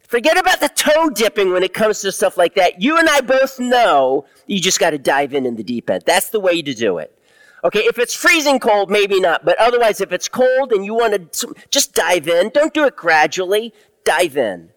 [0.00, 2.82] forget about the toe dipping when it comes to stuff like that.
[2.82, 6.02] You and I both know you just got to dive in in the deep end.
[6.06, 7.16] That's the way to do it.
[7.62, 9.44] Okay, if it's freezing cold, maybe not.
[9.44, 12.96] But otherwise, if it's cold and you want to just dive in, don't do it
[12.96, 13.72] gradually.
[14.04, 14.70] Dive in.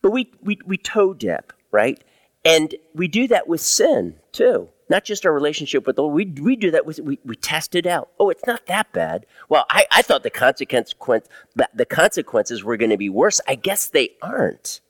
[0.00, 2.00] But we, we, we toe dip, right?
[2.44, 4.68] And we do that with sin, too.
[4.88, 6.14] Not just our relationship with the Lord.
[6.14, 8.10] We, we do that with, we, we test it out.
[8.18, 9.26] Oh, it's not that bad.
[9.48, 13.40] Well, I, I thought the consequence, the consequences were going to be worse.
[13.46, 14.80] I guess they aren't.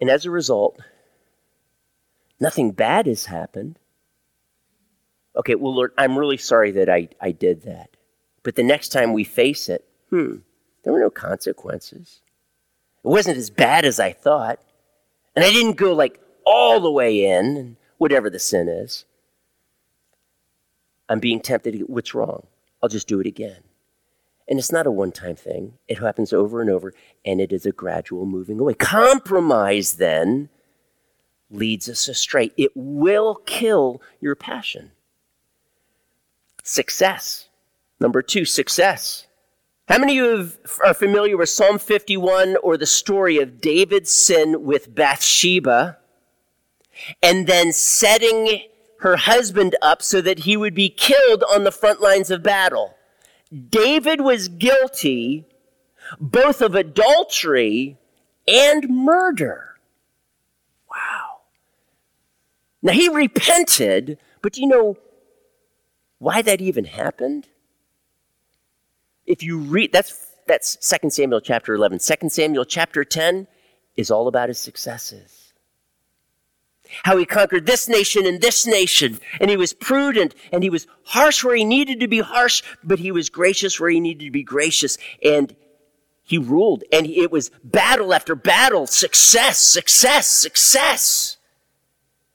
[0.00, 0.78] And as a result,
[2.38, 3.80] nothing bad has happened.
[5.36, 7.90] Okay, well, Lord, I'm really sorry that I, I did that.
[8.44, 10.36] But the next time we face it, hmm,
[10.84, 12.20] there were no consequences.
[13.04, 14.60] It wasn't as bad as I thought.
[15.34, 19.04] And I didn't go like, all the way in, whatever the sin is.
[21.08, 21.72] I'm being tempted.
[21.72, 22.46] To, what's wrong?
[22.82, 23.58] I'll just do it again.
[24.48, 27.66] And it's not a one time thing, it happens over and over, and it is
[27.66, 28.72] a gradual moving away.
[28.72, 30.48] Compromise then
[31.50, 32.50] leads us astray.
[32.56, 34.92] It will kill your passion.
[36.62, 37.48] Success.
[38.00, 39.26] Number two, success.
[39.88, 44.64] How many of you are familiar with Psalm 51 or the story of David's sin
[44.64, 45.98] with Bathsheba?
[47.22, 48.62] And then setting
[49.00, 52.96] her husband up so that he would be killed on the front lines of battle.
[53.70, 55.46] David was guilty
[56.20, 57.96] both of adultery
[58.46, 59.76] and murder.
[60.90, 61.40] Wow.
[62.82, 64.96] Now he repented, but do you know
[66.18, 67.48] why that even happened?
[69.26, 71.98] If you read that's that's 2 Samuel chapter 11.
[71.98, 73.46] 2 Samuel chapter 10
[73.96, 75.37] is all about his successes
[77.04, 79.18] how he conquered this nation and this nation.
[79.40, 82.98] And he was prudent and he was harsh where he needed to be harsh, but
[82.98, 84.98] he was gracious where he needed to be gracious.
[85.22, 85.54] And
[86.22, 86.84] he ruled.
[86.92, 91.38] And it was battle after battle, success, success, success.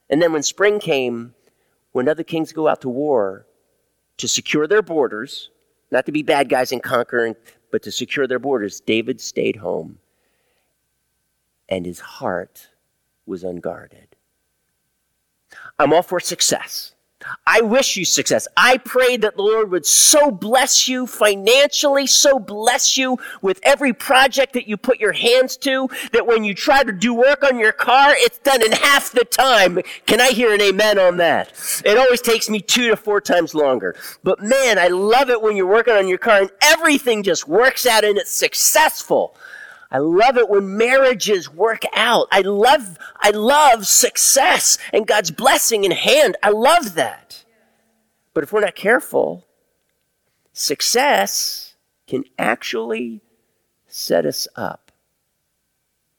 [0.09, 1.35] And then when spring came,
[1.91, 3.45] when other kings go out to war
[4.17, 5.49] to secure their borders,
[5.91, 7.35] not to be bad guys and conquer,
[7.71, 9.99] but to secure their borders, David stayed home.
[11.69, 12.69] And his heart
[13.25, 14.12] was unguarded.
[15.79, 16.93] I'm all for success.
[17.47, 18.47] I wish you success.
[18.57, 23.93] I pray that the Lord would so bless you financially, so bless you with every
[23.93, 27.59] project that you put your hands to, that when you try to do work on
[27.59, 29.79] your car, it's done in half the time.
[30.05, 31.53] Can I hear an amen on that?
[31.85, 33.95] It always takes me two to four times longer.
[34.23, 37.85] But man, I love it when you're working on your car and everything just works
[37.85, 39.35] out and it's successful.
[39.93, 42.27] I love it when marriages work out.
[42.31, 46.35] I love, I love success and God's blessing in hand.
[46.41, 47.45] I love that.
[48.33, 49.45] But if we're not careful,
[50.51, 51.75] success
[52.07, 53.21] can actually
[53.87, 54.91] set us up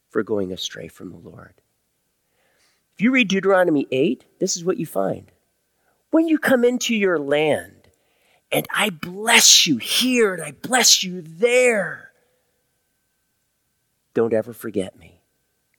[0.08, 1.54] for going astray from the Lord.
[2.94, 5.32] If you read Deuteronomy 8, this is what you find.
[6.10, 7.88] When you come into your land,
[8.52, 12.03] and I bless you here and I bless you there,
[14.14, 15.20] don't ever forget me.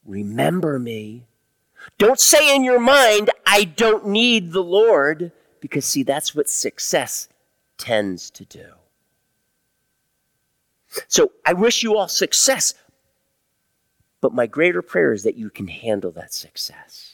[0.06, 1.26] Remember me.
[1.98, 7.28] Don't say in your mind, I don't need the Lord, because see, that's what success
[7.78, 8.66] tends to do.
[11.08, 12.74] So I wish you all success,
[14.22, 17.12] but my greater prayer is that you can handle that success.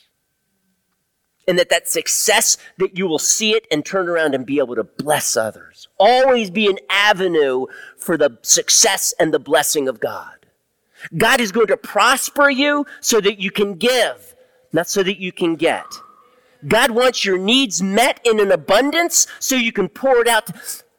[1.47, 4.75] And that that success, that you will see it and turn around and be able
[4.75, 5.87] to bless others.
[5.97, 7.65] Always be an avenue
[7.97, 10.40] for the success and the blessing of God.
[11.17, 14.35] God is going to prosper you so that you can give,
[14.71, 15.85] not so that you can get.
[16.67, 20.49] God wants your needs met in an abundance so you can pour it out,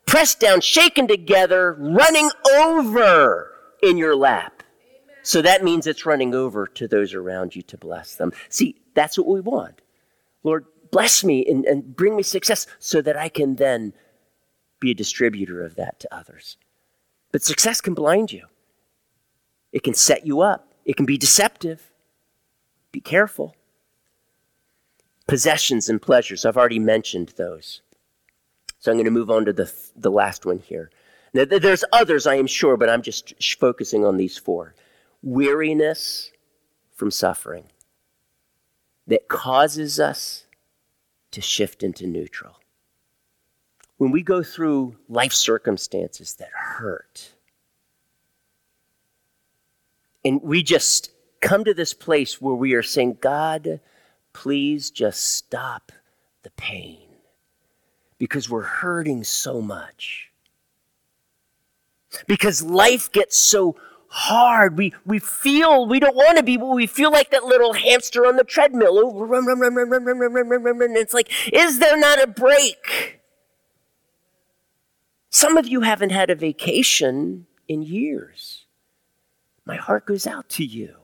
[0.06, 4.62] pressed down, shaken together, running over in your lap.
[5.22, 8.32] So that means it's running over to those around you to bless them.
[8.48, 9.80] See, that's what we want.
[10.42, 13.92] Lord, bless me and, and bring me success so that I can then
[14.80, 16.56] be a distributor of that to others.
[17.30, 18.46] But success can blind you.
[19.72, 21.90] It can set you up, it can be deceptive.
[22.92, 23.56] Be careful.
[25.26, 27.80] Possessions and pleasures, I've already mentioned those.
[28.78, 30.90] So I'm going to move on to the, the last one here.
[31.32, 34.74] Now, there's others, I am sure, but I'm just focusing on these four.
[35.22, 36.32] Weariness
[36.92, 37.64] from suffering
[39.06, 40.46] that causes us
[41.30, 42.56] to shift into neutral.
[43.96, 47.32] When we go through life circumstances that hurt,
[50.24, 51.10] and we just
[51.40, 53.80] come to this place where we are saying, God,
[54.32, 55.92] please just stop
[56.42, 57.08] the pain
[58.18, 60.30] because we're hurting so much.
[62.26, 63.76] Because life gets so
[64.08, 64.76] hard.
[64.76, 68.26] We, we feel we don't want to be, but we feel like that little hamster
[68.26, 68.98] on the treadmill.
[68.98, 71.98] Over, run, run, run, run, run, run, run, run, run, run, it's like, is there
[71.98, 73.20] not a break?
[75.30, 78.61] Some of you haven't had a vacation in years
[79.64, 80.96] my heart goes out to you.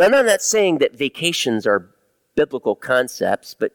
[0.00, 1.90] And I'm not saying that vacations are
[2.34, 3.72] biblical concepts, but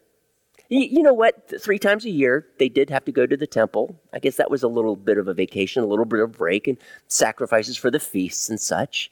[0.68, 1.52] you know what?
[1.60, 4.00] Three times a year, they did have to go to the temple.
[4.14, 6.68] I guess that was a little bit of a vacation, a little bit of break,
[6.68, 9.10] and sacrifices for the feasts and such.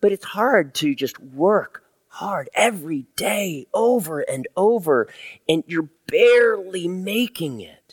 [0.00, 5.08] But it's hard to just work hard every day, over and over,
[5.48, 7.87] and you're barely making it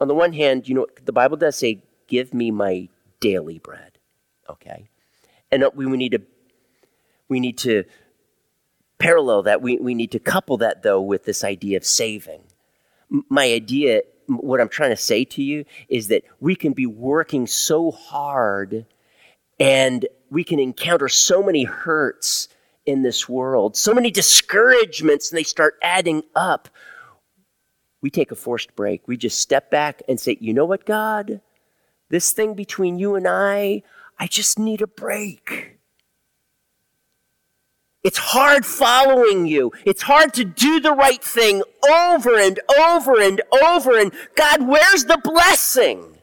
[0.00, 2.88] on the one hand, you know, the Bible does say, give me my
[3.20, 3.98] daily bread.
[4.48, 4.88] Okay?
[5.50, 6.22] And uh, we, we need to
[7.28, 7.84] we need to
[8.98, 9.60] parallel that.
[9.60, 12.42] We, we need to couple that though with this idea of saving.
[13.08, 17.46] My idea, what I'm trying to say to you is that we can be working
[17.46, 18.86] so hard
[19.58, 22.48] and we can encounter so many hurts
[22.84, 26.68] in this world, so many discouragements, and they start adding up
[28.02, 29.06] we take a forced break.
[29.08, 31.40] We just step back and say, you know what, God?
[32.08, 33.82] This thing between you and I,
[34.18, 35.76] I just need a break.
[38.06, 39.72] It's hard following you.
[39.84, 43.98] It's hard to do the right thing over and over and over.
[43.98, 46.16] And God, where's the blessing?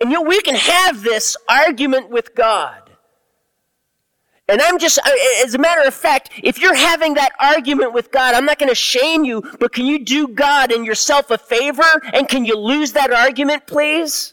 [0.00, 2.87] And you know, we can have this argument with God.
[4.48, 4.98] And I'm just,
[5.44, 8.70] as a matter of fact, if you're having that argument with God, I'm not going
[8.70, 12.02] to shame you, but can you do God and yourself a favor?
[12.14, 14.32] And can you lose that argument, please?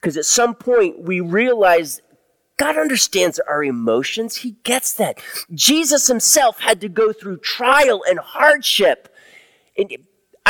[0.00, 2.02] Because at some point we realize
[2.56, 4.36] God understands our emotions.
[4.36, 5.18] He gets that.
[5.54, 9.14] Jesus himself had to go through trial and hardship.
[9.78, 9.96] And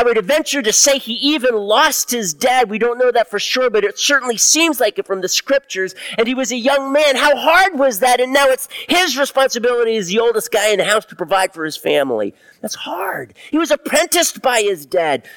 [0.01, 2.71] I would venture to say he even lost his dad.
[2.71, 5.95] We don't know that for sure, but it certainly seems like it from the scriptures.
[6.17, 7.17] And he was a young man.
[7.17, 8.19] How hard was that?
[8.19, 11.67] And now it's his responsibility as the oldest guy in the house to provide for
[11.67, 12.35] his family.
[12.63, 13.35] That's hard.
[13.51, 15.29] He was apprenticed by his dad.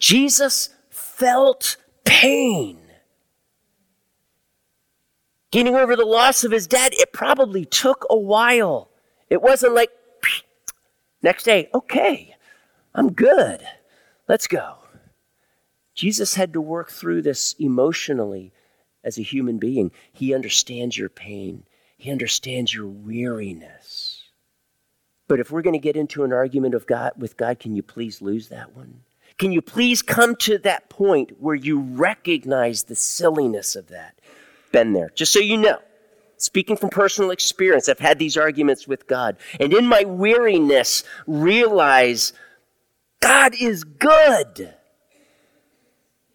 [0.00, 2.80] Jesus felt pain.
[5.52, 8.90] Getting over the loss of his dad, it probably took a while.
[9.30, 9.90] It wasn't like
[11.22, 12.34] Next day, okay,
[12.96, 13.60] I'm good.
[14.28, 14.76] Let's go.
[15.94, 18.52] Jesus had to work through this emotionally
[19.02, 19.92] as a human being.
[20.12, 21.64] He understands your pain,
[21.96, 24.24] He understands your weariness.
[25.28, 27.82] But if we're going to get into an argument of God with God, can you
[27.82, 29.00] please lose that one?
[29.38, 34.18] Can you please come to that point where you recognize the silliness of that?
[34.72, 35.10] Been there.
[35.14, 35.78] Just so you know,
[36.36, 39.36] speaking from personal experience, I've had these arguments with God.
[39.58, 42.32] And in my weariness, realize
[43.20, 44.74] God is good.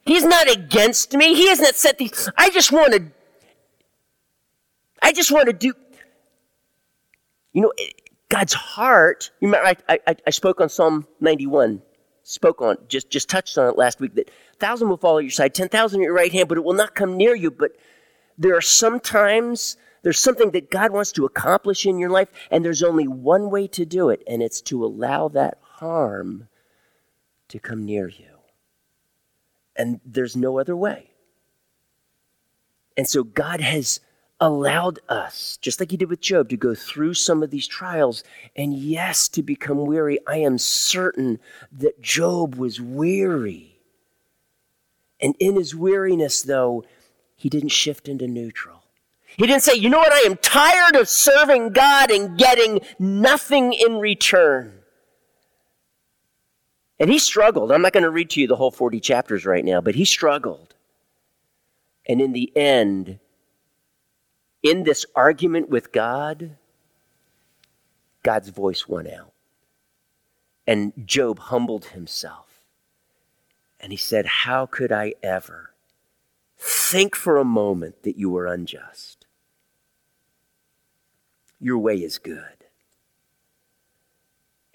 [0.05, 1.36] He's not against me.
[1.36, 2.29] He hasn't set these.
[2.38, 3.03] I just want to.
[5.01, 5.73] I just want to do.
[7.53, 7.73] You know,
[8.29, 9.32] God's heart.
[9.39, 11.82] You remember, I, I, I spoke on Psalm 91.
[12.23, 14.15] Spoke on just just touched on it last week.
[14.15, 16.63] That thousand will fall at your side, ten thousand at your right hand, but it
[16.63, 17.51] will not come near you.
[17.51, 17.71] But
[18.38, 22.84] there are sometimes there's something that God wants to accomplish in your life, and there's
[22.84, 26.47] only one way to do it, and it's to allow that harm
[27.51, 28.25] to come near you.
[29.75, 31.11] And there's no other way.
[32.97, 33.99] And so God has
[34.39, 38.23] allowed us, just like He did with Job, to go through some of these trials
[38.55, 40.19] and, yes, to become weary.
[40.27, 41.39] I am certain
[41.71, 43.79] that Job was weary.
[45.21, 46.83] And in his weariness, though,
[47.35, 48.83] he didn't shift into neutral.
[49.37, 53.73] He didn't say, you know what, I am tired of serving God and getting nothing
[53.73, 54.80] in return.
[57.01, 57.71] And he struggled.
[57.71, 60.05] I'm not going to read to you the whole 40 chapters right now, but he
[60.05, 60.75] struggled.
[62.07, 63.17] And in the end,
[64.61, 66.57] in this argument with God,
[68.21, 69.33] God's voice went out.
[70.67, 72.45] And Job humbled himself.
[73.79, 75.73] And he said, How could I ever
[76.59, 79.25] think for a moment that you were unjust?
[81.59, 82.45] Your way is good.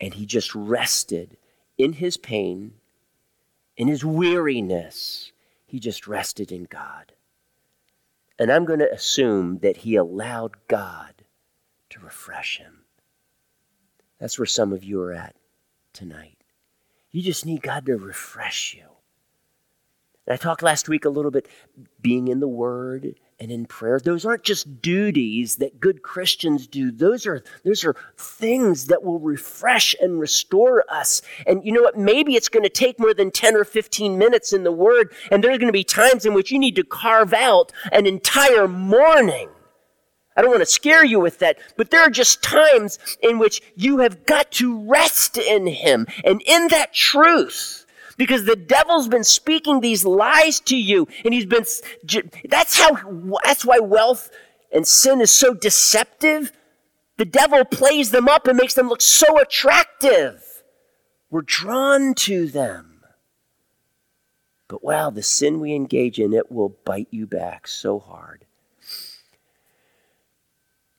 [0.00, 1.36] And he just rested
[1.78, 2.74] in his pain,
[3.76, 5.32] in his weariness,
[5.66, 7.12] he just rested in God.
[8.38, 11.24] And I'm going to assume that he allowed God
[11.90, 12.84] to refresh him.
[14.18, 15.36] That's where some of you are at
[15.92, 16.38] tonight.
[17.10, 18.84] You just need God to refresh you.
[20.26, 21.48] And I talked last week a little bit
[22.00, 24.00] being in the Word and in prayer.
[24.00, 26.90] Those aren't just duties that good Christians do.
[26.90, 31.22] Those are those are things that will refresh and restore us.
[31.46, 31.98] And you know what?
[31.98, 35.42] Maybe it's going to take more than 10 or 15 minutes in the word, and
[35.42, 38.68] there are going to be times in which you need to carve out an entire
[38.68, 39.48] morning.
[40.36, 43.62] I don't want to scare you with that, but there are just times in which
[43.74, 47.85] you have got to rest in him and in that truth
[48.16, 51.64] because the devil's been speaking these lies to you and he's been
[52.48, 52.96] that's how
[53.44, 54.30] that's why wealth
[54.72, 56.52] and sin is so deceptive.
[57.18, 60.62] The devil plays them up and makes them look so attractive.
[61.30, 63.04] We're drawn to them.
[64.68, 68.44] But wow the sin we engage in it will bite you back so hard.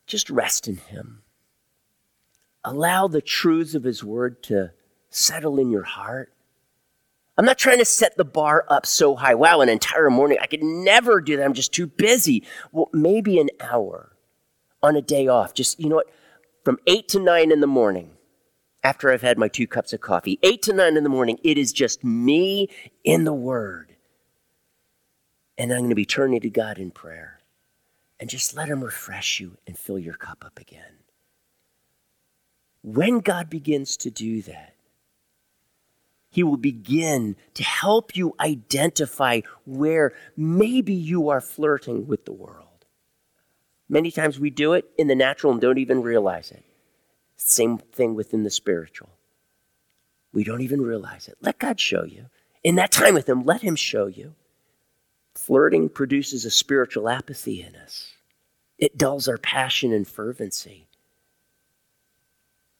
[0.05, 1.23] Just rest in him.
[2.63, 4.71] Allow the truths of his word to
[5.09, 6.33] settle in your heart
[7.37, 9.35] I'm not trying to set the bar up so high.
[9.35, 10.39] Wow, an entire morning.
[10.41, 11.45] I could never do that.
[11.45, 12.43] I'm just too busy.
[12.71, 14.17] Well, maybe an hour
[14.81, 15.53] on a day off.
[15.53, 16.09] Just, you know what?
[16.65, 18.11] From 8 to 9 in the morning,
[18.83, 21.57] after I've had my two cups of coffee, 8 to 9 in the morning, it
[21.57, 22.69] is just me
[23.03, 23.95] in the Word.
[25.57, 27.39] And I'm going to be turning to God in prayer.
[28.19, 31.03] And just let Him refresh you and fill your cup up again.
[32.81, 34.76] When God begins to do that,
[36.29, 42.85] he will begin to help you identify where maybe you are flirting with the world.
[43.89, 46.63] Many times we do it in the natural and don't even realize it.
[47.37, 49.09] Same thing within the spiritual.
[50.33, 51.37] We don't even realize it.
[51.41, 52.25] Let God show you.
[52.63, 54.35] In that time with Him, let Him show you.
[55.33, 58.13] Flirting produces a spiritual apathy in us,
[58.77, 60.86] it dulls our passion and fervency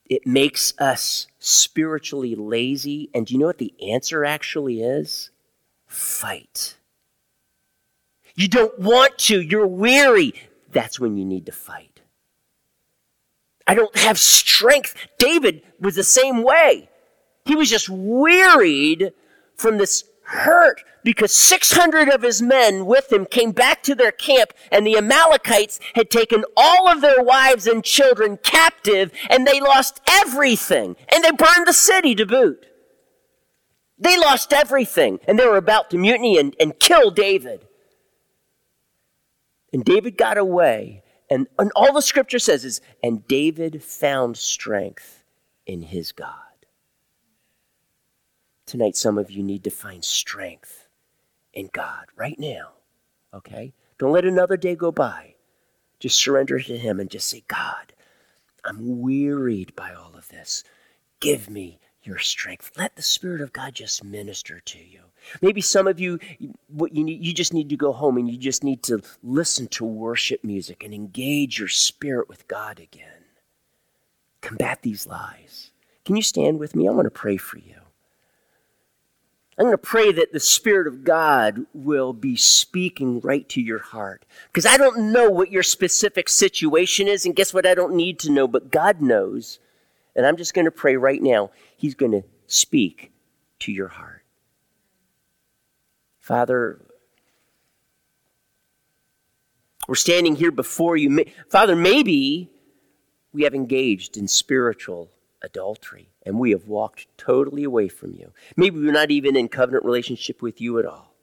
[0.09, 3.09] it makes us spiritually lazy.
[3.13, 5.29] And do you know what the answer actually is?
[5.85, 6.77] Fight.
[8.35, 10.33] You don't want to, you're weary.
[10.71, 12.01] That's when you need to fight.
[13.65, 14.95] I don't have strength.
[15.17, 16.89] David was the same way.
[17.45, 19.13] He was just wearied
[19.55, 24.51] from this hurt because 600 of his men with him came back to their camp
[24.71, 30.01] and the Amalekites had taken all of their wives and children captive and they lost
[30.07, 32.65] everything and they burned the city to boot.
[33.97, 37.65] They lost everything and they were about to mutiny and, and kill David.
[39.71, 45.23] And David got away and, and all the scripture says is, and David found strength
[45.65, 46.33] in His God.
[48.67, 50.89] Tonight, some of you need to find strength
[51.53, 52.71] in God right now,
[53.33, 53.73] okay?
[53.97, 55.35] Don't let another day go by.
[56.01, 57.93] Just surrender to Him and just say, God,
[58.65, 60.65] I'm wearied by all of this.
[61.21, 62.71] Give me your strength.
[62.77, 64.99] Let the Spirit of God just minister to you.
[65.41, 66.19] Maybe some of you,
[66.67, 69.67] what you need, you just need to go home and you just need to listen
[69.69, 73.23] to worship music and engage your spirit with God again.
[74.41, 75.71] Combat these lies.
[76.03, 76.85] Can you stand with me?
[76.85, 77.75] I want to pray for you.
[79.57, 83.79] I'm going to pray that the Spirit of God will be speaking right to your
[83.79, 84.23] heart.
[84.47, 87.65] Because I don't know what your specific situation is, and guess what?
[87.65, 89.57] I don't need to know, but God knows.
[90.15, 91.49] And I'm just going to pray right now.
[91.75, 93.11] He's going to speak
[93.59, 94.23] to your heart.
[96.19, 96.79] Father,
[99.87, 101.25] we're standing here before you.
[101.49, 102.51] Father, maybe
[103.33, 105.09] we have engaged in spiritual
[105.47, 108.31] adultery and we have walked totally away from you.
[108.55, 111.15] Maybe we're not even in covenant relationship with you at all.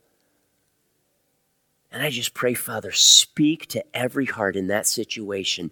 [1.92, 5.70] And I just pray, Father, speak to every heart in that situation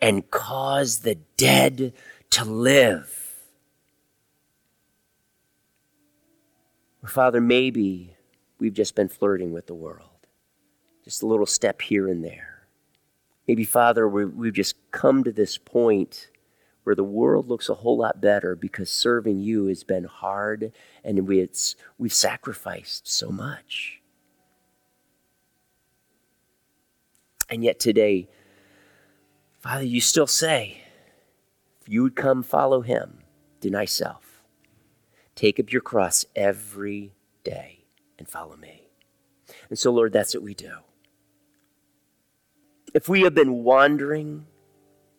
[0.00, 1.92] and cause the dead
[2.30, 3.34] to live.
[7.02, 8.16] Or, Father, maybe
[8.60, 10.08] we've just been flirting with the world.
[11.02, 12.68] Just a little step here and there.
[13.48, 16.28] Maybe, Father, we've just come to this point
[16.84, 20.72] where the world looks a whole lot better because serving you has been hard
[21.02, 24.00] and we, it's, we've sacrificed so much.
[27.50, 28.28] And yet today,
[29.60, 30.82] Father, you still say,
[31.80, 33.20] if you would come follow him,
[33.60, 34.42] deny self,
[35.34, 37.12] take up your cross every
[37.44, 37.84] day
[38.18, 38.88] and follow me.
[39.68, 40.72] And so, Lord, that's what we do.
[42.94, 44.46] If we have been wandering,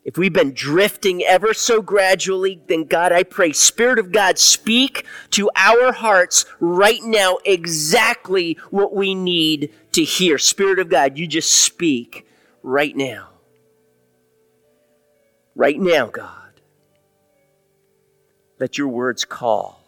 [0.05, 5.03] if we've been drifting ever so gradually, then God, I pray, Spirit of God, speak
[5.31, 10.37] to our hearts right now exactly what we need to hear.
[10.37, 12.27] Spirit of God, you just speak
[12.61, 13.29] right now.
[15.55, 16.61] Right now, God.
[18.59, 19.83] Let your words call.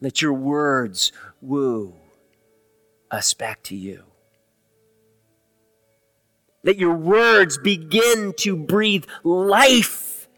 [0.00, 1.94] Let your words woo
[3.12, 4.11] us back to you.
[6.64, 10.28] Let your words begin to breathe life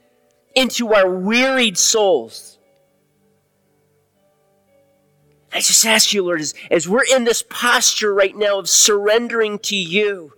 [0.55, 2.59] into our wearied souls.
[5.53, 9.59] I just ask you, Lord, as, as we're in this posture right now of surrendering
[9.61, 10.33] to you,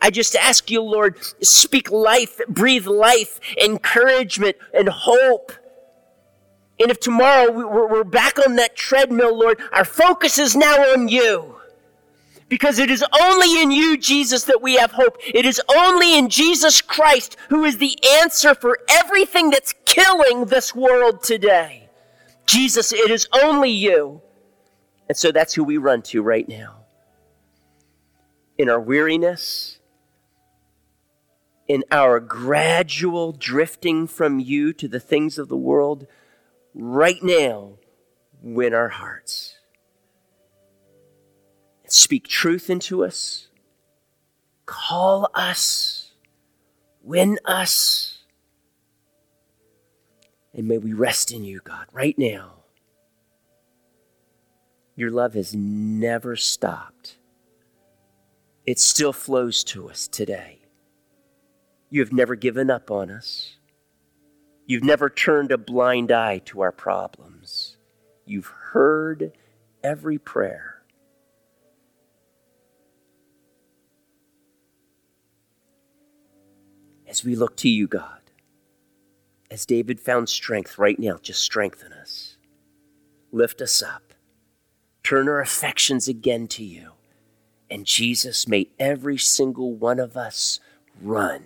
[0.00, 5.52] I just ask you, Lord, speak life, breathe life, encouragement, and hope
[6.80, 11.56] and if tomorrow we're back on that treadmill, Lord, our focus is now on you.
[12.48, 15.18] Because it is only in you, Jesus, that we have hope.
[15.22, 20.74] It is only in Jesus Christ who is the answer for everything that's killing this
[20.74, 21.88] world today.
[22.46, 24.22] Jesus, it is only you.
[25.08, 26.76] And so that's who we run to right now.
[28.56, 29.78] In our weariness,
[31.68, 36.06] in our gradual drifting from you to the things of the world,
[36.74, 37.74] right now
[38.42, 39.47] win our hearts.
[41.88, 43.48] Speak truth into us.
[44.66, 46.12] Call us.
[47.02, 48.18] Win us.
[50.52, 52.52] And may we rest in you, God, right now.
[54.96, 57.16] Your love has never stopped.
[58.66, 60.58] It still flows to us today.
[61.88, 63.56] You have never given up on us.
[64.66, 67.78] You've never turned a blind eye to our problems.
[68.26, 69.32] You've heard
[69.82, 70.77] every prayer.
[77.18, 78.20] As we look to you, God,
[79.50, 82.36] as David found strength right now, just strengthen us.
[83.32, 84.14] Lift us up.
[85.02, 86.92] Turn our affections again to you.
[87.68, 90.60] And Jesus, may every single one of us
[91.02, 91.42] run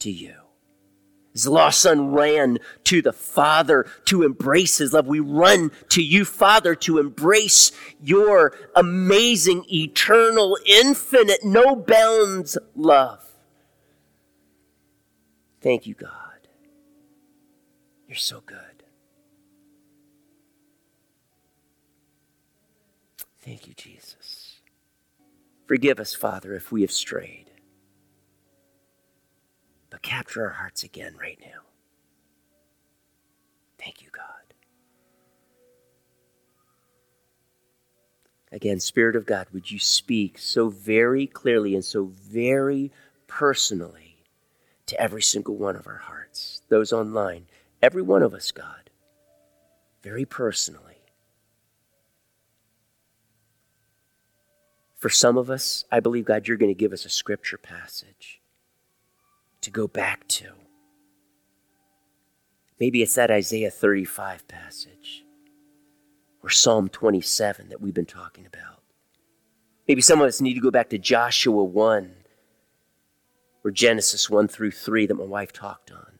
[0.00, 0.34] to you.
[1.34, 5.06] His lost son ran to the Father to embrace his love.
[5.06, 7.70] We run to you, Father, to embrace
[8.02, 13.29] your amazing, eternal, infinite, no bounds love.
[15.60, 16.48] Thank you, God.
[18.08, 18.84] You're so good.
[23.40, 24.60] Thank you, Jesus.
[25.66, 27.50] Forgive us, Father, if we have strayed
[29.90, 31.62] but capture our hearts again right now.
[33.78, 34.24] Thank you, God.
[38.52, 42.90] Again, Spirit of God, would you speak so very clearly and so very
[43.26, 44.09] personally
[44.90, 46.20] to every single one of our hearts?
[46.70, 47.46] those online,
[47.82, 48.88] every one of us, God,
[50.02, 51.02] very personally.
[54.96, 58.40] For some of us, I believe, God, you're going to give us a scripture passage
[59.62, 60.52] to go back to.
[62.78, 65.24] Maybe it's that Isaiah 35 passage
[66.42, 68.82] or Psalm 27 that we've been talking about.
[69.88, 72.14] Maybe some of us need to go back to Joshua 1
[73.64, 76.18] or Genesis 1 through 3 that my wife talked on.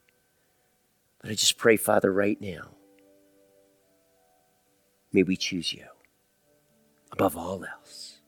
[1.20, 2.70] But I just pray, Father, right now,
[5.12, 5.84] may we choose you
[7.12, 8.18] above all else.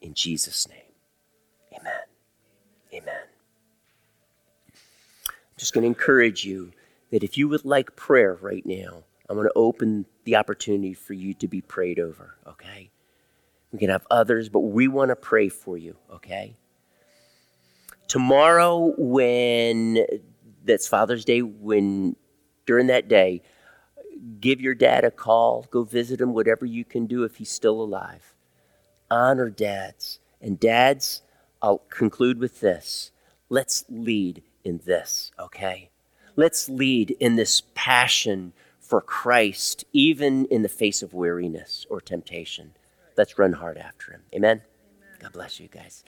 [0.00, 1.92] In Jesus' name, amen.
[2.92, 3.22] Amen.
[4.68, 6.72] I'm just going to encourage you
[7.10, 11.12] that if you would like prayer right now, I'm going to open the opportunity for
[11.14, 12.90] you to be prayed over, okay?
[13.70, 16.56] We can have others, but we want to pray for you, okay?
[18.12, 20.04] Tomorrow, when
[20.66, 22.14] that's Father's Day, when
[22.66, 23.40] during that day,
[24.38, 27.80] give your dad a call, go visit him, whatever you can do if he's still
[27.80, 28.34] alive.
[29.10, 30.18] Honor dads.
[30.42, 31.22] And dads,
[31.62, 33.12] I'll conclude with this.
[33.48, 35.88] Let's lead in this, okay?
[36.36, 42.74] Let's lead in this passion for Christ, even in the face of weariness or temptation.
[43.16, 44.20] Let's run hard after him.
[44.34, 44.60] Amen?
[44.60, 45.18] Amen.
[45.18, 46.00] God bless you guys.